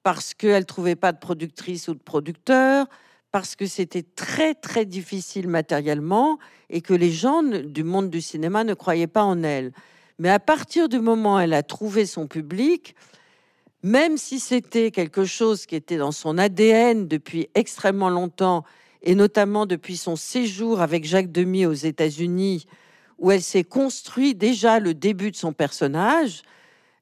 [0.03, 2.87] parce qu'elle ne trouvait pas de productrice ou de producteur,
[3.31, 6.37] parce que c'était très très difficile matériellement
[6.69, 9.71] et que les gens du monde du cinéma ne croyaient pas en elle.
[10.21, 12.93] Mais à partir du moment où elle a trouvé son public,
[13.81, 18.63] même si c'était quelque chose qui était dans son ADN depuis extrêmement longtemps,
[19.01, 22.67] et notamment depuis son séjour avec Jacques Demy aux États-Unis,
[23.17, 26.43] où elle s'est construit déjà le début de son personnage,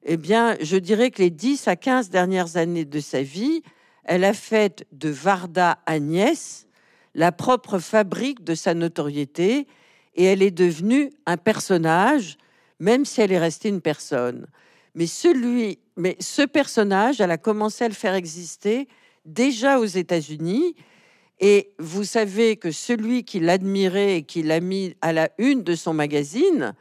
[0.02, 3.62] eh bien, je dirais que les 10 à 15 dernières années de sa vie,
[4.04, 6.66] elle a fait de Varda Agnès
[7.14, 9.66] la propre fabrique de sa notoriété
[10.14, 12.38] et elle est devenue un personnage,
[12.80, 14.46] même si elle est restée une personne.
[14.94, 18.88] Mais celui, mais ce personnage, elle a commencé à le faire exister
[19.24, 20.74] déjà aux États-Unis.
[21.38, 25.74] Et vous savez que celui qui l'admirait et qui l'a mis à la une de
[25.74, 26.74] son magazine,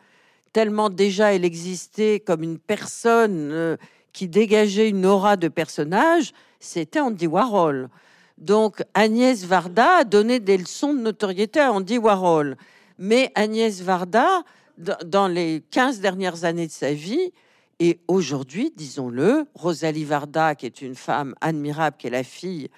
[0.54, 3.78] tellement déjà elle existait comme une personne euh,
[4.12, 7.90] qui dégageait une aura de personnage, c'était Andy Warhol.
[8.38, 12.58] Donc Agnès Varda a donné des leçons de notoriété à Andy Warhol.
[12.98, 14.44] Mais Agnès Varda,
[14.80, 17.32] dans les 15 dernières années de sa vie,
[17.80, 22.70] et aujourd'hui, disons-le, Rosalie Varda, qui est une femme admirable, qui est la fille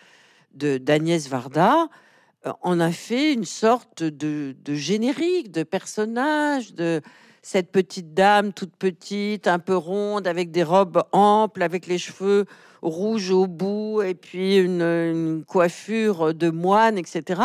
[0.54, 1.88] de d'Agnès Varda,
[2.46, 7.02] euh, en a fait une sorte de générique, de personnage, de
[7.42, 12.46] cette petite dame toute petite, un peu ronde, avec des robes amples, avec les cheveux
[12.82, 17.42] rouges au bout, et puis une, coiffure de moine, etc.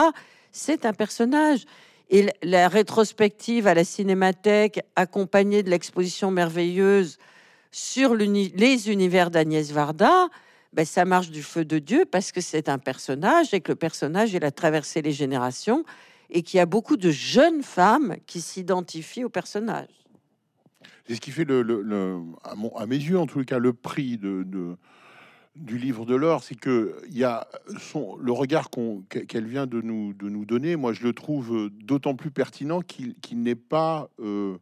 [0.53, 1.65] C'est un personnage.
[2.09, 7.19] Et la rétrospective à la Cinémathèque, accompagnée de l'exposition merveilleuse
[7.73, 10.29] sur les univers d'Agnès Varda,
[10.73, 13.77] ben, ça marche du feu de Dieu parce que c'est un personnage et que le
[13.77, 15.85] personnage, il a traversé les générations
[16.31, 19.89] et qu'il y a beaucoup de jeunes femmes qui s'identifient au personnage.
[21.07, 24.77] C'est ce qui fait, à, mes yeux en tout cas, le prix de,
[25.57, 28.69] du livre de l'or, c'est que il y a son, le regard
[29.09, 30.77] qu'elle vient de nous, de nous donner.
[30.77, 34.59] Moi, je le trouve d'autant plus pertinent qu'il n'est pas euh,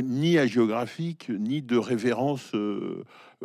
[0.00, 3.04] ni agéographique, ni de révérence euh,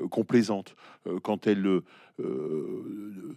[0.09, 0.75] complaisante.
[1.07, 1.81] Euh, quand elle
[2.19, 3.35] euh,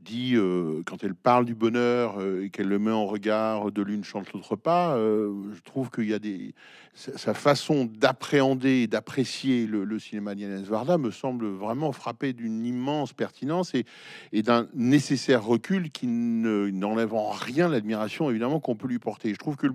[0.00, 3.82] dit, euh, quand elle parle du bonheur euh, et qu'elle le met en regard de
[3.82, 6.54] l'une chante l'autre pas, je trouve qu'il y a des.
[6.94, 13.12] Sa façon d'appréhender et d'apprécier le, cinéma d'Yannis Varda me semble vraiment frappé d'une immense
[13.12, 13.84] pertinence et,
[14.32, 19.34] et d'un nécessaire recul qui n'enlève en rien l'admiration évidemment qu'on peut lui porter.
[19.34, 19.66] Je trouve que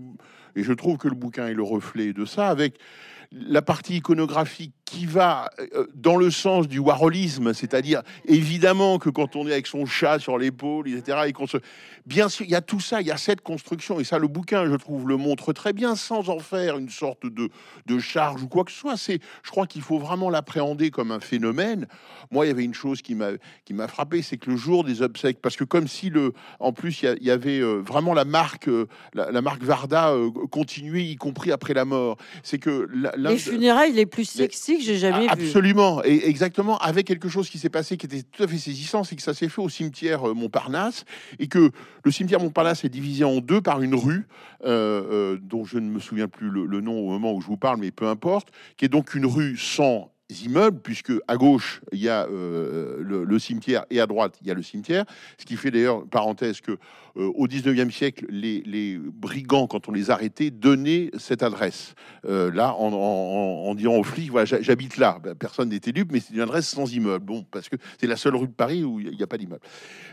[0.56, 2.80] et je trouve que le bouquin est le reflet de ça avec
[3.32, 9.38] la partie iconographique qui va euh, dans le sens du warholisme, c'est-à-dire évidemment que quand
[9.38, 11.58] on est avec son chat sur l'épaule, etc., et qu'on se...
[12.06, 14.28] Bien sûr, il y a tout ça, il y a cette construction, et ça, le
[14.28, 17.50] bouquin, je trouve, le montre très bien, sans en faire une sorte de,
[17.86, 18.98] de charge ou quoi que ce soit.
[18.98, 21.88] C'est, je crois qu'il faut vraiment l'appréhender comme un phénomène.
[22.32, 23.30] Moi, il y avait une chose qui m'a,
[23.64, 26.74] qui m'a frappé, c'est que le jour des obsèques, parce que comme si le, en
[26.74, 30.14] plus, il y, avait euh, vraiment la marque, euh, la, marque Varda
[30.50, 32.18] continuait, y compris après la mort.
[32.44, 32.90] C'est que
[33.30, 35.30] les funérailles les plus sexy que j'ai jamais vu.
[35.30, 39.04] Absolument, et exactement, avec quelque chose qui s'est passé qui était tout à fait saisissant,
[39.04, 41.06] c'est que ça s'est fait au cimetière euh, Montparnasse,
[41.40, 41.72] et que
[42.04, 44.28] le cimetière Montparnasse est divisé en deux par une rue,
[44.66, 47.58] euh, euh, dont je ne me souviens plus le, nom au moment où je vous
[47.58, 50.12] parle, mais peu importe, qui est donc une rue sans
[50.46, 54.54] immeubles, puisque à gauche, il y a le, cimetière et à droite, il y a
[54.54, 55.06] le cimetière.
[55.38, 56.78] Ce qui fait d'ailleurs, parenthèse, que
[57.18, 61.94] euh, au 19e siècle, les, brigands, quand on les arrêtait, donnaient cette adresse.
[62.26, 65.20] Euh, là, en, disant aux flics, voilà, j'habite là.
[65.22, 67.26] Ben, personne n'était dupe, mais c'est une adresse sans immeuble.
[67.26, 69.62] Bon, parce que c'est la seule rue de Paris où il n'y a pas d'immeuble.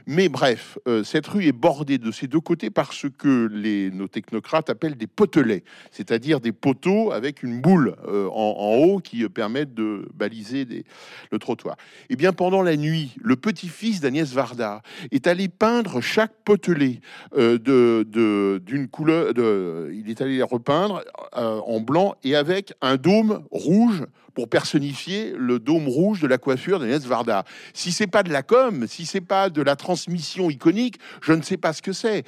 [0.07, 3.91] Mais bref, euh, cette rue est bordée de ces deux côtés par ce que les,
[3.91, 9.75] nos technocrates appellent des potelets, c'est-à-dire des poteaux avec une boule en, haut qui permettent
[9.75, 10.85] de baliser
[11.31, 11.77] le trottoir.
[12.11, 17.01] Eh bien, pendant la nuit, le petit-fils d'Agnès Varda est allé peindre chaque potelet
[17.37, 19.35] euh, de, d'une couleur.
[19.35, 21.05] De, il est allé les repeindre
[21.37, 24.05] euh, en blanc et avec un dôme rouge
[24.39, 27.45] pour personnifier le dôme rouge de la coiffure d'Agnès Varda.
[27.75, 31.43] Si c'est pas de la com, si c'est pas de la transmission iconique, je ne
[31.43, 32.23] sais pas ce que c'est.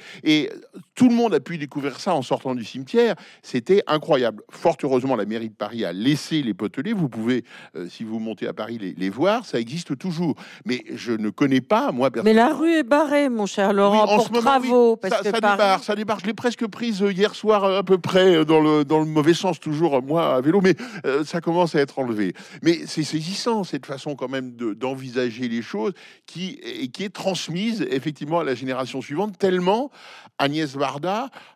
[1.01, 3.15] Tout le monde a pu découvrir ça en sortant du cimetière.
[3.41, 4.43] C'était incroyable.
[4.51, 6.93] Fort heureusement, la mairie de Paris a laissé les potelets.
[6.93, 7.43] Vous pouvez,
[7.75, 9.43] euh, si vous montez à Paris, les, les, voir.
[9.47, 10.35] Ça existe toujours.
[10.63, 14.29] Mais je ne connais pas, moi, Mais la rue est barrée, mon cher Laurent, pour
[14.29, 14.95] travaux.
[14.95, 16.21] Parce ça, que ça débarque, ça débarque.
[16.21, 19.07] Je l'ai presque prise euh, hier soir, à peu près, euh, dans le, dans le
[19.07, 20.61] mauvais sens, toujours, moi, à vélo.
[20.61, 20.75] Mais
[21.25, 22.33] ça commence à être enlevé.
[22.61, 25.93] Mais c'est saisissant, cette façon quand même d'envisager les choses
[26.27, 29.89] qui, et qui est transmise effectivement à la génération suivante, tellement
[30.37, 30.90] Agnès Varda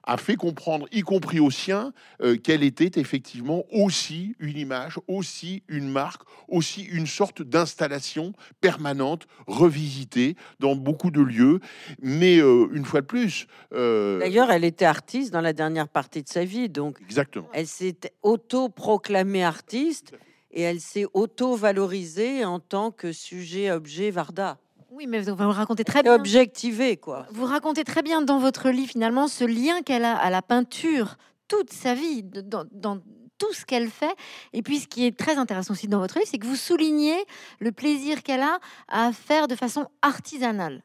[0.04, 5.64] a fait comprendre, y compris aux siens, euh, qu'elle était effectivement aussi une image, aussi
[5.68, 11.60] une marque, aussi une sorte d'installation permanente, revisitée dans beaucoup de lieux.
[12.02, 13.48] Mais euh, une fois de plus...
[13.74, 17.48] Euh, D'ailleurs, elle était artiste dans la dernière partie de sa vie, donc Exactement.
[17.54, 20.14] elle s'est auto-proclamée artiste.
[20.52, 24.58] et elle s'est auto-valorisée en tant que sujet-objet Varda.
[24.96, 26.16] Oui, mais vous racontez très bien.
[26.16, 27.28] Objectivé, quoi.
[27.30, 31.18] Vous racontez très bien dans votre livre, finalement, ce lien qu'elle a à la peinture
[31.50, 33.02] toute sa vie, dans, dans
[33.38, 34.16] tout ce qu'elle fait.
[34.54, 37.18] Et puis, ce qui est très intéressant aussi dans votre livre, c'est que vous soulignez
[37.60, 40.82] le plaisir qu'elle a à faire de façon artisanale.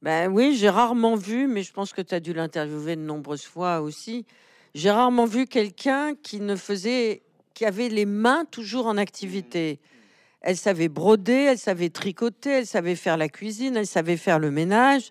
[0.00, 3.44] Ben oui, j'ai rarement vu, mais je pense que tu as dû l'interviewer de nombreuses
[3.44, 4.26] fois aussi.
[4.76, 9.80] J'ai rarement vu quelqu'un qui ne faisait, qui avait les mains toujours en activité.
[10.42, 14.50] Elle savait broder, elle savait tricoter, elle savait faire la cuisine, elle savait faire le
[14.50, 15.08] ménage.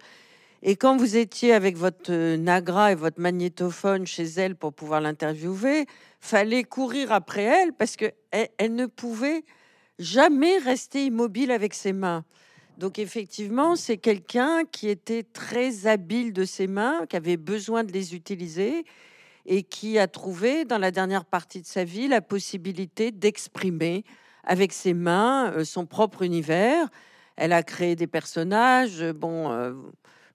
[0.63, 5.01] Et quand vous étiez avec votre euh, Nagra et votre magnétophone chez elle pour pouvoir
[5.01, 5.87] l'interviewer,
[6.19, 9.43] fallait courir après elle parce que elle ne pouvait
[9.97, 12.23] jamais rester immobile avec ses mains.
[12.77, 17.91] Donc effectivement, c'est quelqu'un qui était très habile de ses mains, qui avait besoin de
[17.91, 18.85] les utiliser
[19.45, 24.03] et qui a trouvé dans la dernière partie de sa vie la possibilité d'exprimer
[24.43, 26.87] avec ses mains euh, son propre univers.
[27.35, 29.03] Elle a créé des personnages.
[29.13, 29.73] Bon, euh,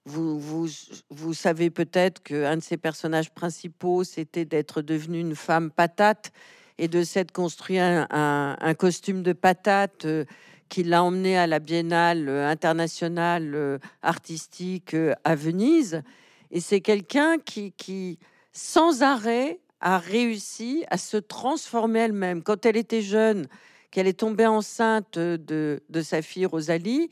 [0.05, 0.67] vous, vous,
[1.09, 6.31] vous savez peut-être qu'un de ses personnages principaux, c'était d'être devenue une femme patate
[6.77, 10.25] et de s'être construit un, costume de patate euh,
[10.69, 16.03] qui l'a emmené à la Biennale internationale artistique à Venise.
[16.51, 18.19] Et c'est quelqu'un qui,
[18.51, 22.43] sans arrêt, a réussi à se transformer elle-même.
[22.43, 23.47] Quand elle était jeune,
[23.91, 27.09] qu'elle est tombée enceinte de, sa fille Rosalie,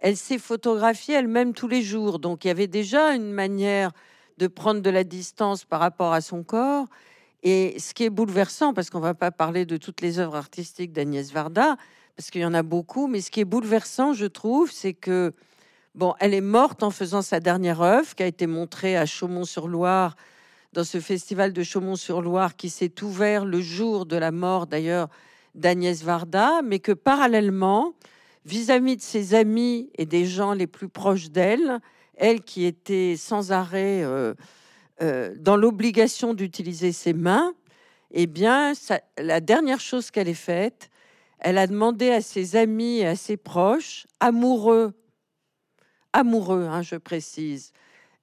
[0.00, 2.18] elle s'est photographiée elle-même tous les jours.
[2.18, 3.92] Donc il y avait déjà une manière
[4.38, 6.86] de prendre de la distance par rapport à son corps.
[7.42, 10.92] Et ce qui est bouleversant, parce qu'on va pas parler de toutes les œuvres artistiques
[10.92, 11.76] d'Agnès Varda,
[12.16, 15.32] parce qu'il y en a beaucoup, mais ce qui est bouleversant, je trouve, c'est que
[15.94, 20.16] bon, elle est morte en faisant sa dernière œuvre, qui a été montrée à Chaumont-sur-Loire,
[20.72, 25.08] dans ce festival de Chaumont-sur-Loire, qui s'est ouvert le jour de la mort, d'ailleurs,
[25.54, 27.94] d'Agnès Varda, mais que parallèlement,
[28.44, 31.80] vis-à-vis de ses amis et des gens les plus proches d'elle,
[32.16, 34.34] elle qui était sans arrêt euh,
[35.00, 37.54] euh, dans l'obligation d'utiliser ses mains,
[38.12, 38.72] eh bien,
[39.18, 40.90] la dernière chose qu'elle ait faite,
[41.38, 44.92] elle a demandé à ses amis et à ses proches, amoureux,
[46.12, 47.72] amoureux, hein, je précise,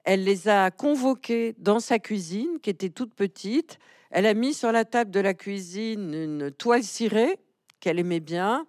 [0.05, 3.79] elle les a convoqués dans sa cuisine, qui était toute petite,
[4.11, 7.37] elle a mis sur la table de la cuisine une toile cirée
[7.79, 8.65] qu'elle aimait bien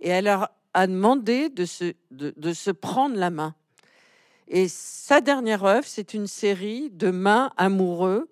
[0.00, 0.50] et elle a,
[0.86, 3.54] demandé de se, de, se prendre la main.
[4.48, 8.28] Et sa dernière œuvre, c'est une série de mains amoureux.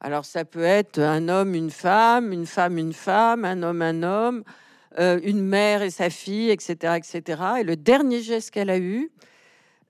[0.00, 4.02] Alors ça peut être un homme, une femme, une femme, une femme, un homme, un
[4.02, 4.44] homme,
[4.98, 7.42] euh, une mère et sa fille, etc., etc.
[7.60, 9.10] Et le dernier geste qu'elle a eu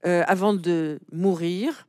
[0.07, 1.89] euh, avant de mourir,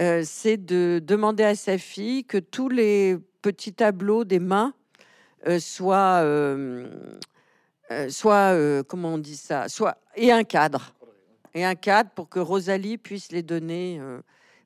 [0.00, 4.74] euh, c'est de demander à sa fille que tous les petit tableau des mains
[5.46, 6.86] euh, soit, euh,
[7.90, 10.92] euh, soit comment on dit ça, soit et un cadre
[11.54, 14.00] et un cadre pour que Rosalie puisse les donner.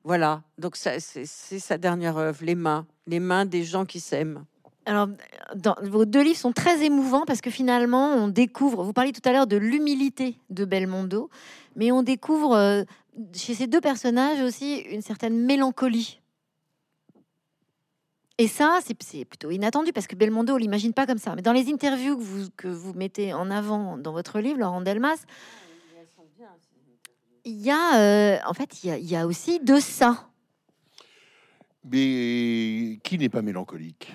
[0.03, 4.45] voilà, donc c'est sa dernière œuvre, les mains, les mains des gens qui s'aiment.
[4.85, 5.07] Alors,
[5.55, 9.27] dans, vos deux livres sont très émouvants parce que finalement, on découvre, vous parliez tout
[9.27, 11.31] à l'heure de l'humilité de Belmondo,
[11.75, 12.85] mais on découvre
[13.33, 16.19] chez ces deux personnages aussi une certaine mélancolie.
[18.37, 21.35] Et ça, c'est plutôt inattendu parce que Belmondo, on l'imagine pas comme ça.
[21.35, 24.81] Mais dans les interviews que vous, que vous mettez en avant dans votre livre, Laurent
[24.81, 25.25] Delmas,
[27.45, 30.29] il y a, euh, en fait, il y, a, aussi de ça.
[31.85, 34.11] Mais qui n'est pas mélancolique?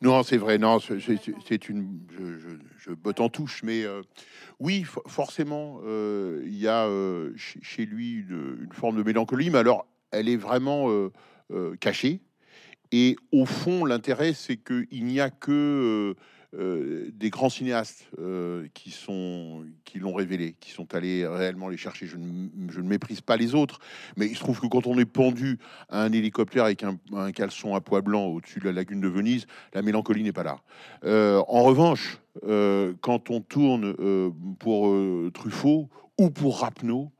[0.00, 0.58] Non, c'est vrai.
[0.58, 2.00] Non, c'est une.
[2.10, 4.02] Je, je, je, botte en touche, mais euh,
[4.60, 6.88] oui, forcément, euh, il y a
[7.36, 10.88] chez lui une, une, forme de mélancolie, mais alors elle est vraiment
[11.50, 12.20] euh, caché.
[12.92, 16.14] Et au fond, l'intérêt, c'est qu'il n'y a que euh,
[16.58, 18.06] euh, des grands cinéastes
[18.74, 22.06] qui sont qui l'ont révélé, qui sont allés réellement les chercher.
[22.06, 23.78] Je ne, méprise pas les autres,
[24.18, 27.74] mais il se trouve que quand on est pendu à un hélicoptère avec un, caleçon
[27.74, 30.60] à pois blanc au-dessus de la lagune de Venise, la mélancolie n'est pas là.
[31.04, 33.94] en revanche, quand on tourne
[34.58, 34.94] pour
[35.32, 37.10] Truffaut ou pour Rapneau,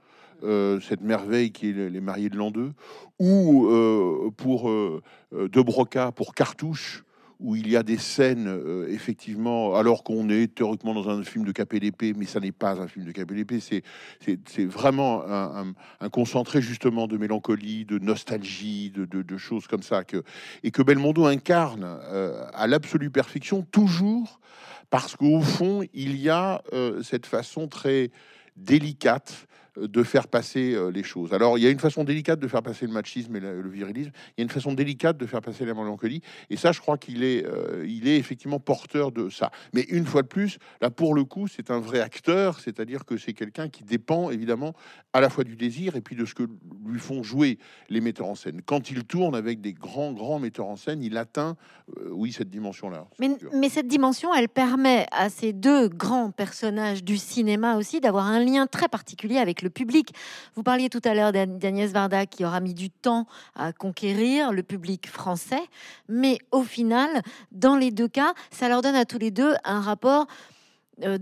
[0.43, 2.73] euh, cette merveille qui est les mariés de l'an 2,
[3.19, 5.03] ou euh, pour euh,
[5.33, 7.05] De Broca, pour Cartouche,
[7.39, 8.49] où il y a des scènes,
[8.89, 12.87] effectivement, alors qu'on est théoriquement dans un film de KPDP, mais ça n'est pas un
[12.87, 15.75] film de KPDP, c'est vraiment un,
[16.11, 20.23] concentré justement de mélancolie, de nostalgie, de, de, choses comme ça, que,
[20.63, 21.99] et que Belmondo incarne
[22.55, 24.39] à l'absolue perfection, toujours
[24.91, 26.63] parce qu'au fond, il y a
[27.03, 28.13] cette façon très
[28.57, 31.33] délicate de faire passer euh, les choses.
[31.33, 34.11] Alors, il y a une façon délicate de faire passer le machisme et le, virilisme.
[34.37, 36.21] Il y a une façon délicate de faire passer la mélancolie.
[36.51, 39.51] Et ça, je crois qu'il est, euh, il est effectivement porteur de ça.
[39.73, 43.17] Mais une fois de plus, là, pour le coup, c'est un vrai acteur, c'est-à-dire que
[43.17, 44.75] c'est quelqu'un qui dépend évidemment
[45.13, 46.45] à la fois du désir et puis de ce que
[46.87, 47.59] lui font jouer
[47.89, 48.61] les metteurs en scène.
[48.65, 51.57] Quand il tourne avec des grands, grands metteurs en scène, il atteint,
[51.97, 53.07] euh, oui, cette dimension-là.
[53.19, 58.27] Mais, mais cette dimension, elle permet à ces deux grands personnages du cinéma aussi d'avoir
[58.27, 60.15] un lien très particulier avec le public.
[60.55, 64.63] Vous parliez tout à l'heure d'Agnès Varda qui aura mis du temps à conquérir le
[64.63, 65.63] public français,
[66.09, 69.81] mais au final, dans les deux cas, ça leur donne à tous les deux un
[69.81, 70.27] rapport
[71.03, 71.17] euh,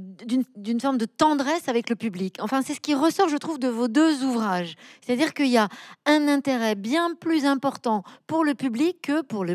[0.57, 2.37] d'une forme de tendresse avec le public.
[2.41, 4.75] Enfin, c'est ce qui ressort, je trouve, de vos deux ouvrages.
[5.01, 5.69] C'est-à-dire qu'il y a
[6.07, 9.55] un intérêt bien plus important pour le public que pour les,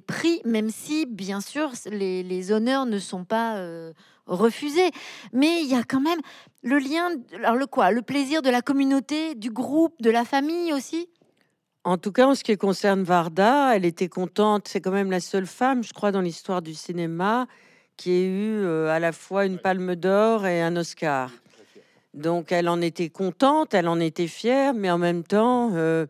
[0.00, 3.92] prix, même si, bien sûr, les, les honneurs ne sont pas euh,
[4.26, 4.90] refusés.
[5.32, 6.20] Mais il y a quand même
[6.62, 10.72] le lien, alors le quoi Le plaisir de la communauté, du groupe, de la famille
[10.72, 11.08] aussi?
[11.84, 14.66] En tout cas, en ce qui concerne Varda, elle était contente.
[14.66, 17.46] C'est quand même la seule femme, je crois, dans l'histoire du cinéma
[17.98, 21.30] qui ait eu euh, à la fois une palme d'or et un Oscar.
[22.14, 26.06] Donc elle en était contente, elle en était fière, mais en même temps, euh,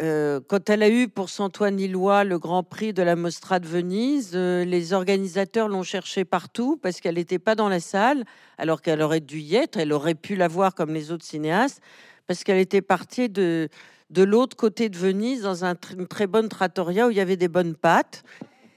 [0.00, 3.68] euh, quand elle a eu pour Santoine Illois le Grand Prix de la Mostra de
[3.68, 8.24] Venise, les organisateurs l'ont cherchée partout parce qu'elle n'était pas dans la salle,
[8.56, 11.82] alors qu'elle aurait dû y être, elle aurait pu la voir comme les autres cinéastes,
[12.26, 13.68] parce qu'elle était partie de,
[14.08, 17.36] de l'autre côté de Venise, dans un, une très bonne trattoria où il y avait
[17.36, 18.24] des bonnes pâtes.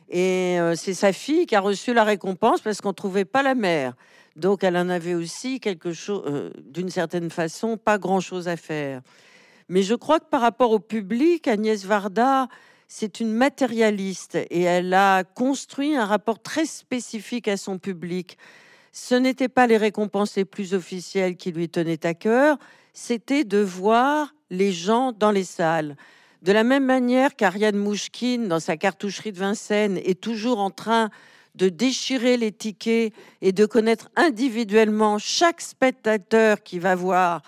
[0.10, 3.56] Et euh, c'est sa fille qui a reçu la récompense parce qu'on trouvait pas la
[3.56, 3.94] mère.
[4.36, 9.02] Donc elle en avait aussi quelque chose, euh, d'une certaine façon, pas grand-chose à faire.
[9.70, 12.48] Mais je crois que par rapport au public, Agnès Varda,
[12.88, 18.38] c'est une matérialiste et elle a construit un rapport très spécifique à son public.
[18.92, 22.58] Ce n'était pas les récompenses les plus officielles qui lui tenaient à cœur,
[22.94, 25.96] c'était de voir les gens dans les salles.
[26.46, 31.10] De la même manière qu'Ariane Mouchkine, dans sa cartoucherie de Vincennes, est toujours en train
[31.56, 37.42] de déchirer les tickets et de connaître individuellement chaque spectateur qui va voir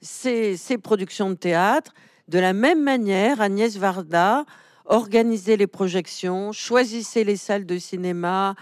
[0.00, 1.92] ses, productions de théâtre.
[2.28, 4.46] De la même manière, Agnès Varda
[4.86, 8.54] organisait les projections, choisissait les salles de cinéma,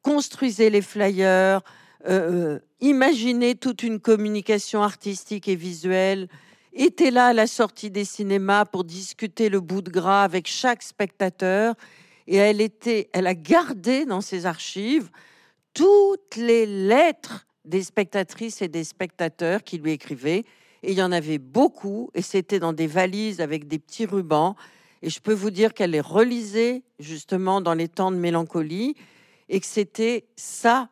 [0.00, 1.60] construisait les flyers,
[2.08, 6.28] euh, euh, imaginait toute une communication artistique et visuelle,
[6.84, 10.82] était là à la sortie des cinémas pour discuter le bout de gras avec chaque
[10.82, 11.74] spectateur
[12.26, 15.10] et elle était, elle a gardé dans ses archives
[15.74, 20.44] toutes les lettres des spectatrices et des spectateurs qui lui écrivaient.
[20.82, 24.54] Et il y en avait beaucoup, et c'était dans des valises avec des petits rubans.
[25.02, 28.94] Et je peux vous dire qu'elle les relisait justement dans les temps de mélancolie,
[29.48, 30.88] et que c'était ça,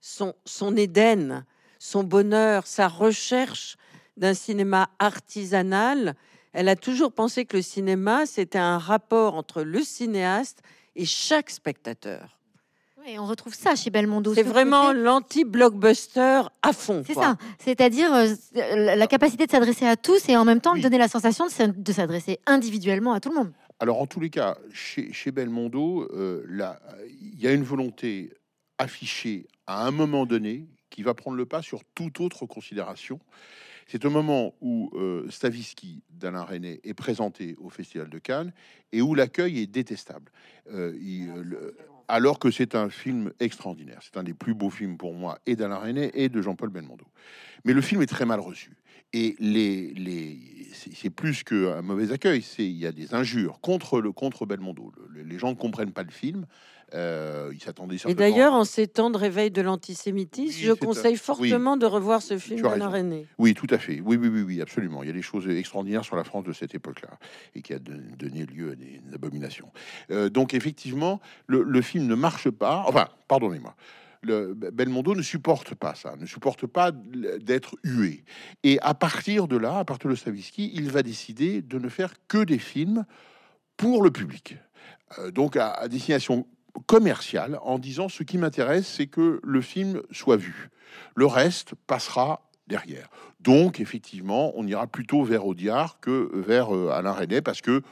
[0.00, 1.44] son, son Éden,
[1.78, 3.76] son bonheur, sa recherche
[4.16, 6.14] d'un cinéma artisanal.
[6.52, 10.62] Elle a toujours pensé que le cinéma, c'était un rapport entre le cinéaste
[10.94, 12.36] et chaque spectateur.
[13.08, 14.34] Et on retrouve ça chez Belmondo.
[14.34, 17.04] C'est vraiment l'anti-blockbuster à fond.
[17.06, 17.36] C'est ça.
[17.58, 18.34] C'est-à-dire euh,
[18.96, 21.92] la capacité de s'adresser à tous et en même temps de donner la sensation de
[21.92, 23.52] s'adresser individuellement à tout le monde.
[23.78, 26.44] Alors, en tous les cas, chez, chez Belmondo, euh,
[27.10, 28.32] il y a une volonté
[28.78, 33.20] affichée à un moment donné qui va prendre le pas sur toute autre considération.
[33.86, 38.52] C'est au moment où euh, Stavisky d'Alain René est présenté au Festival de Cannes
[38.92, 40.32] et où l'accueil est détestable.
[40.72, 41.72] Euh, euh,
[42.08, 44.00] alors que c'est un film extraordinaire.
[44.02, 47.06] C'est un des plus beaux films pour moi, et d'Alain René et de Jean-Paul Belmondo.
[47.64, 48.72] Mais le film est très mal reçu.
[49.12, 50.38] Et les, les,
[50.72, 54.92] c'est plus qu'un mauvais accueil, il y a des injures contre le contre Belmondo.
[55.14, 56.46] les gens ne comprennent pas le film.
[56.94, 61.76] Euh, il s'attendait Et d'ailleurs, en ces temps de réveil de l'antisémitisme, je conseille fortement
[61.76, 63.26] de revoir ce film d'Alain René.
[63.38, 64.00] Oui, tout à fait.
[64.04, 65.02] Oui, oui, oui, oui, absolument.
[65.02, 67.18] Il y a des choses extraordinaires sur la France de cette époque-là
[67.56, 69.72] et qui a donné lieu à des abominations.
[70.12, 72.84] Euh, donc, effectivement, le, le, film ne marche pas.
[72.86, 73.74] Enfin, pardonnez-moi.
[74.22, 78.24] Le, Belmondo ne supporte pas ça, ne supporte pas d'être hué.
[78.62, 82.14] Et à partir de là, à partir de Stavisky, il va décider de ne faire
[82.28, 83.04] que des films
[83.76, 84.56] pour le public.
[85.18, 86.46] Euh, donc à, à, destination
[86.86, 90.70] commercial en disant ce qui m'intéresse, c'est que le film soit vu.
[91.14, 93.08] Le reste passera derrière.
[93.40, 97.82] Donc, effectivement, on ira plutôt vers Audiard que vers euh, Alain René parce que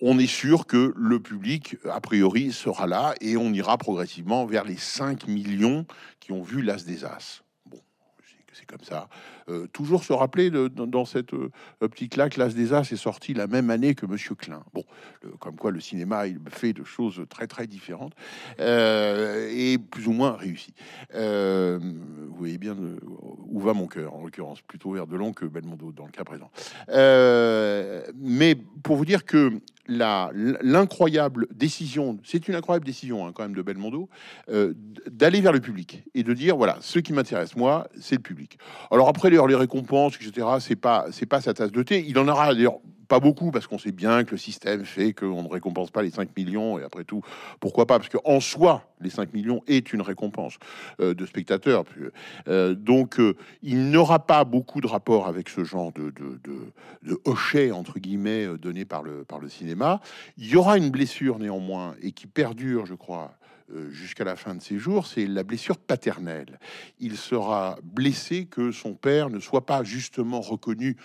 [0.00, 4.64] on est sûr que le public, a priori, sera là et on ira progressivement vers
[4.64, 5.86] les 5 millions
[6.20, 7.42] qui ont vu l'As des As.
[8.52, 9.08] C'est comme ça.
[9.48, 13.46] Euh, toujours se rappeler dans, cette euh, optique-là que l'As des As est sorti la
[13.46, 14.62] même année que Monsieur Klein.
[14.72, 14.84] Bon,
[15.38, 18.14] comme quoi le cinéma, il fait de choses très très différentes
[18.60, 20.74] euh, et plus ou moins réussies.
[21.12, 22.76] vous voyez bien
[23.48, 26.50] où va mon cœur, en l'occurrence, plutôt vers Delon que Belmondo dans le cas présent.
[26.88, 33.62] mais pour vous dire que l'incroyable décision, c'est une incroyable décision hein, quand même de
[33.62, 34.08] Belmondo,
[35.10, 38.58] d'aller vers le public et de dire voilà, ce qui m'intéresse moi, c'est le public.
[38.90, 42.04] Alors après les, les récompenses, etc., c'est pas c'est pas sa tasse de thé.
[42.06, 45.42] Il en aura d'ailleurs pas beaucoup parce qu'on sait bien que le système fait qu'on
[45.42, 47.22] ne récompense pas les 5 millions et après tout,
[47.58, 50.58] pourquoi pas Parce qu'en soi, les 5 millions est une récompense
[51.00, 51.84] euh, de spectateurs.
[52.48, 56.72] Euh, donc, euh, il n'aura pas beaucoup de rapport avec ce genre de, de, de,
[57.02, 60.00] de hochet, entre guillemets, donné par le, par le cinéma.
[60.36, 63.34] Il y aura une blessure néanmoins et qui perdure, je crois,
[63.90, 66.58] jusqu'à la fin de ses jours, c'est la blessure paternelle.
[67.00, 70.96] Il sera blessé que son père ne soit pas justement reconnu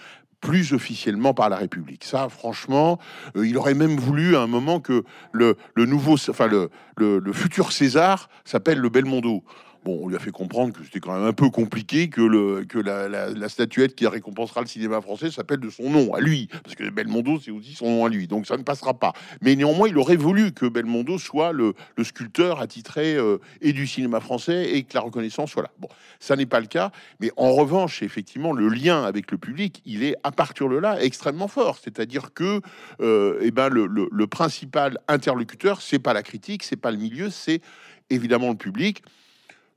[0.44, 2.04] plus officiellement par la République.
[2.04, 3.00] Ça, franchement,
[3.38, 7.72] euh, il aurait même voulu à un moment que le, nouveau, enfin le, le futur
[7.72, 9.44] César s'appelle le Belmondo.
[9.84, 12.64] Bon, on lui a fait comprendre que c'était quand même un peu compliqué que, le,
[12.64, 16.76] que la, statuette qui récompensera le cinéma français s'appelle de son nom, à lui, parce
[16.76, 19.12] que Belmondo, c'est aussi son nom à lui, donc ça ne passera pas.
[19.42, 21.74] Mais néanmoins, il aurait voulu que Belmondo soit le,
[22.04, 25.72] sculpteur attitré euh, et du cinéma français et que la reconnaissance soit là.
[25.80, 29.82] Bon, ça n'est pas le cas, mais en revanche, effectivement, le lien avec le public,
[29.86, 31.78] il est à partir de là extrêmement fort.
[31.78, 32.62] C'est-à-dire que
[33.02, 37.30] euh, eh ben, le, le principal interlocuteur, c'est pas la critique, c'est pas le milieu,
[37.30, 37.62] c'est
[38.10, 39.04] évidemment le public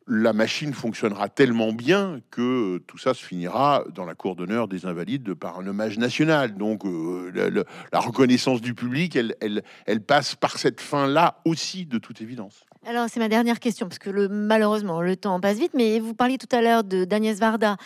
[0.06, 4.86] la machine fonctionnera tellement bien que tout ça se finira dans la cour d'honneur des
[4.86, 6.56] invalides par un hommage national.
[6.56, 12.64] Donc euh, la, reconnaissance du public, elle, passe par cette fin-là aussi, de toute évidence.
[12.86, 16.38] Alors c'est ma dernière question, parce que malheureusement le temps passe vite, mais vous parliez
[16.38, 17.76] tout à l'heure d'Agnès Varda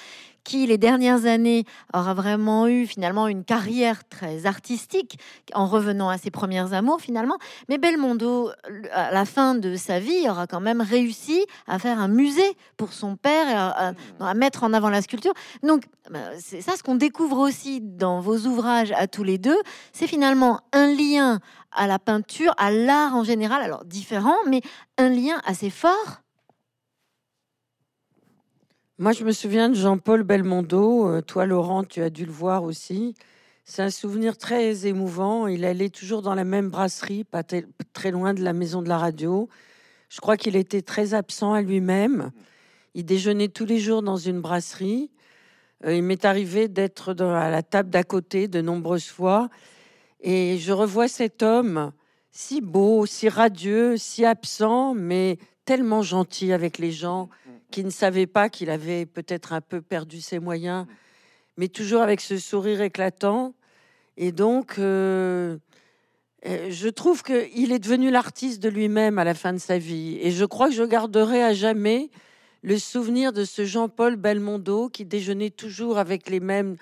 [0.44, 1.64] qui les dernières années
[1.94, 5.18] aura vraiment eu finalement une carrière très artistique
[5.54, 7.36] en revenant à ses premières amours finalement.
[7.68, 8.50] Mais Belmondo,
[8.92, 12.92] à la fin de sa vie, aura quand même réussi à faire un musée pour
[12.92, 15.34] son père et à, mettre en avant la sculpture.
[15.62, 19.58] Donc bah, c'est ça ce qu'on découvre aussi dans vos ouvrages à tous les deux,
[19.92, 21.40] c'est finalement un lien
[21.72, 24.60] à la peinture, à l'art en général, alors différent, mais
[24.98, 26.22] un lien assez fort
[29.00, 31.08] moi, je me souviens de Jean-Paul Belmondo.
[31.08, 33.14] Euh, toi, Laurent, tu as dû le voir aussi.
[33.64, 35.46] C'est un souvenir très émouvant.
[35.46, 37.42] Il allait toujours dans la même brasserie, pas
[37.94, 39.48] très loin de la maison de la radio.
[40.10, 42.30] Je crois qu'il était très absent à lui-même.
[42.92, 45.10] Il déjeunait tous les jours dans une brasserie.
[45.86, 49.48] Euh, il m'est arrivé d'être à la table d'à côté de nombreuses fois.
[50.20, 51.92] Et je revois cet homme
[52.30, 57.28] si beau, si radieux, si absent, mais tellement gentil avec les gens
[57.70, 60.86] qui ne savait pas qu'il avait peut-être un peu perdu ses moyens,
[61.56, 63.54] mais toujours avec ce sourire éclatant.
[64.16, 65.56] Et donc, euh,
[66.46, 70.18] euh, je trouve qu'il est devenu l'artiste de lui-même à la fin de sa vie.
[70.20, 72.10] Et je crois que je garderai à jamais
[72.62, 76.76] le souvenir de ce Jean-Paul Belmondo qui déjeunait toujours avec les mêmes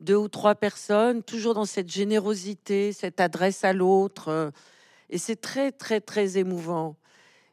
[0.00, 4.50] deux ou trois personnes, toujours dans cette générosité, cette adresse à l'autre.
[5.10, 6.96] Et c'est très, très, très émouvant.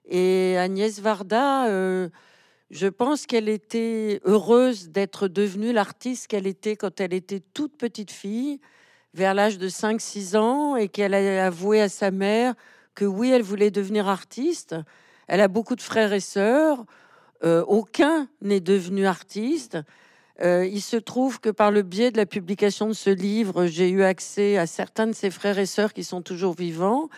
[0.10, 2.10] Et Agnès Varda, euh,
[2.72, 8.12] je pense qu'elle était heureuse d'être devenue l'artiste qu'elle était quand elle était toute petite
[8.12, 8.60] fille,
[9.14, 12.54] vers l'âge de 5-6 ans, et qu'elle a avoué à sa mère
[12.96, 14.76] que oui, elle voulait devenir artiste.
[15.28, 16.86] Elle a beaucoup de frères et sœurs.
[17.44, 19.78] Euh, aucun n'est devenu artiste.
[20.42, 23.90] Euh, il se trouve que par le biais de la publication de ce livre, j'ai
[23.90, 27.10] eu accès à certains de ses frères et sœurs qui sont toujours vivants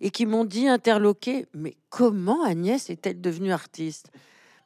[0.00, 4.10] et qui m'ont dit interloqué, mais comment Agnès est-elle devenue artiste?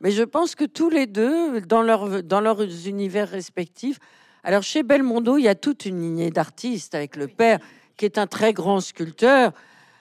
[0.01, 3.99] Mais je pense que tous les deux, dans, leur, dans leurs univers respectifs,
[4.43, 7.59] alors chez Belmondo, il y a toute une lignée d'artistes avec le père
[7.97, 9.53] qui est un très grand sculpteur,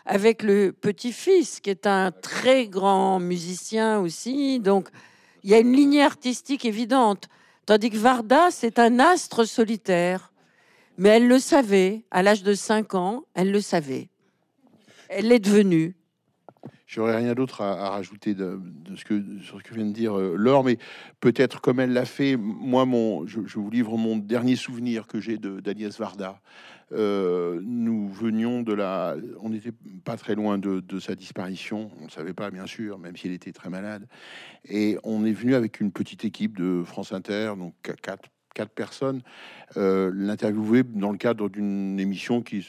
[0.05, 4.59] avec le petit-fils qui est un très grand musicien aussi.
[4.59, 4.89] Donc
[5.43, 7.29] il y a une lignée artistique évidente.
[7.65, 10.33] Tandis que Varda, c'est un astre solitaire.
[10.97, 14.09] Mais elle le savait, à l'âge de 5 ans, elle le savait.
[15.15, 15.95] Elle l'est devenue.
[16.85, 18.59] J'aurais rien d'autre à, rajouter de,
[18.95, 20.77] ce que, sur ce que vient de dire euh, Laure, mais
[21.21, 25.37] peut-être comme elle l'a fait, moi, mon, je, vous livre mon dernier souvenir que j'ai
[25.37, 26.39] d'Agnès Varda.
[26.91, 29.15] Euh, nous venions de la.
[29.41, 29.71] On n'était
[30.03, 31.89] pas très loin de, sa disparition.
[31.99, 34.07] On ne savait pas, bien sûr, même s'il était très malade.
[34.65, 39.21] Et on est venu avec une petite équipe de France Inter, donc quatre quatre personnes,
[39.77, 42.65] euh, l'interviewer dans le cadre d'une émission qui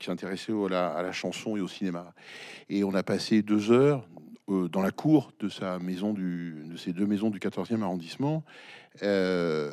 [0.00, 2.12] s'intéressait à, la, à la chanson et au cinéma.
[2.68, 4.06] Et on a passé deux heures
[4.48, 8.44] euh, dans la cour de sa maison du, de ces deux maisons du 14e arrondissement.
[9.02, 9.70] Euh,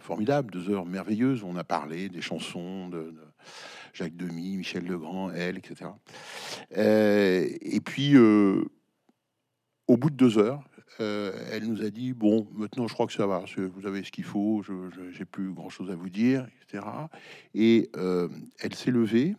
[0.00, 1.44] formidable, deux heures merveilleuses.
[1.44, 3.22] On a parlé des chansons de, de
[3.92, 5.90] Jacques Demy, Michel Legrand, elle, etc.
[6.76, 10.64] Euh, et puis, au bout de deux heures,
[11.00, 14.10] euh, elle nous a dit bon, maintenant je crois que ça va, vous avez ce
[14.10, 14.72] qu'il faut, je
[15.12, 16.84] j'ai plus grand chose à vous dire, etc.
[17.54, 18.28] Et euh,
[18.60, 19.34] elle s'est levée,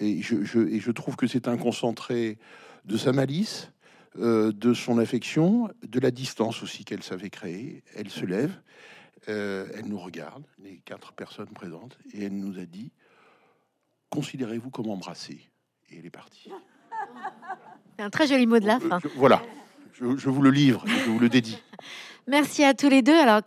[0.00, 2.38] et je, je- et je trouve que c'est un concentré
[2.84, 3.70] de sa malice,
[4.18, 7.82] euh, de son affection, de la distance aussi qu'elle savait créer.
[7.94, 8.52] Elle se lève,
[9.26, 12.92] elle nous regarde, les quatre personnes présentes, et elle nous a dit
[14.10, 15.40] considérez-vous comme embrassé.
[15.90, 16.48] Et elle est partie.
[17.96, 18.98] C'est un très joli mot de la fin.
[19.16, 19.42] Voilà,
[19.98, 21.58] je, vous le livre, je vous le dédie.
[22.28, 23.16] Merci à tous les deux.
[23.16, 23.40] Alors,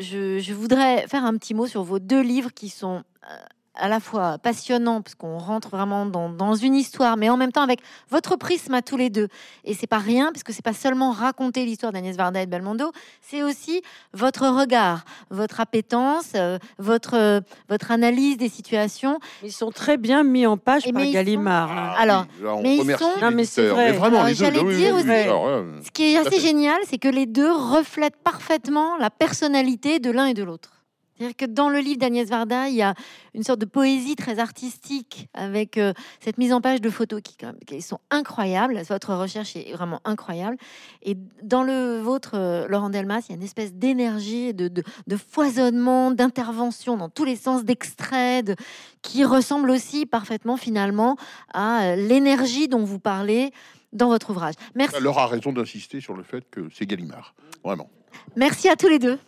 [0.00, 3.36] je- je voudrais faire un petit mot sur vos deux livres qui sont euh,
[3.76, 7.50] à la fois passionnants, parce qu'on rentre vraiment dans, dans une histoire, mais en même
[7.52, 9.28] temps avec votre prisme à tous les deux.
[9.64, 12.50] Et c'est pas rien, parce que c'est pas seulement raconter l'histoire d'Agnès Varda et de
[12.50, 19.18] Belmondo, c'est aussi votre regard, votre appétence, euh, votre, euh, votre analyse des situations.
[19.42, 21.70] Ils sont très bien mis en page Et par sont- Gallimard.
[21.72, 21.94] hein.
[21.98, 23.92] Alors, oui, là, on mais ils sont- Non, mais c'est vrai.
[23.92, 26.40] vraiment, Alors, j'allais oui, dire oui, aussi- alors, là, Ce qui est assez fait.
[26.40, 30.70] génial, c'est que les deux reflètent parfaitement la personnalité de l'un et de l'autre.
[31.16, 32.94] C'est-à-dire que dans le livre d'Agnès Varda, il y a
[33.34, 37.36] une sorte de poésie très artistique avec euh, cette mise en page de photos qui,
[37.36, 38.80] quand même, qui sont incroyables.
[38.88, 40.56] Votre recherche est vraiment incroyable.
[41.02, 44.82] Et dans le vôtre, euh, Laurent Delmas, il y a une espèce d'énergie, de, de,
[45.06, 48.56] de foisonnement, d'intervention dans tous les sens, d'extraits, de-
[49.02, 51.16] qui ressemble aussi parfaitement finalement
[51.52, 53.52] à euh, l'énergie dont vous parlez
[53.92, 54.54] dans votre ouvrage.
[54.74, 55.00] Merci.
[55.00, 57.34] Laure a raison d'insister sur le fait que c'est Gallimard.
[57.62, 57.88] Vraiment.
[58.34, 59.18] Merci à tous les deux.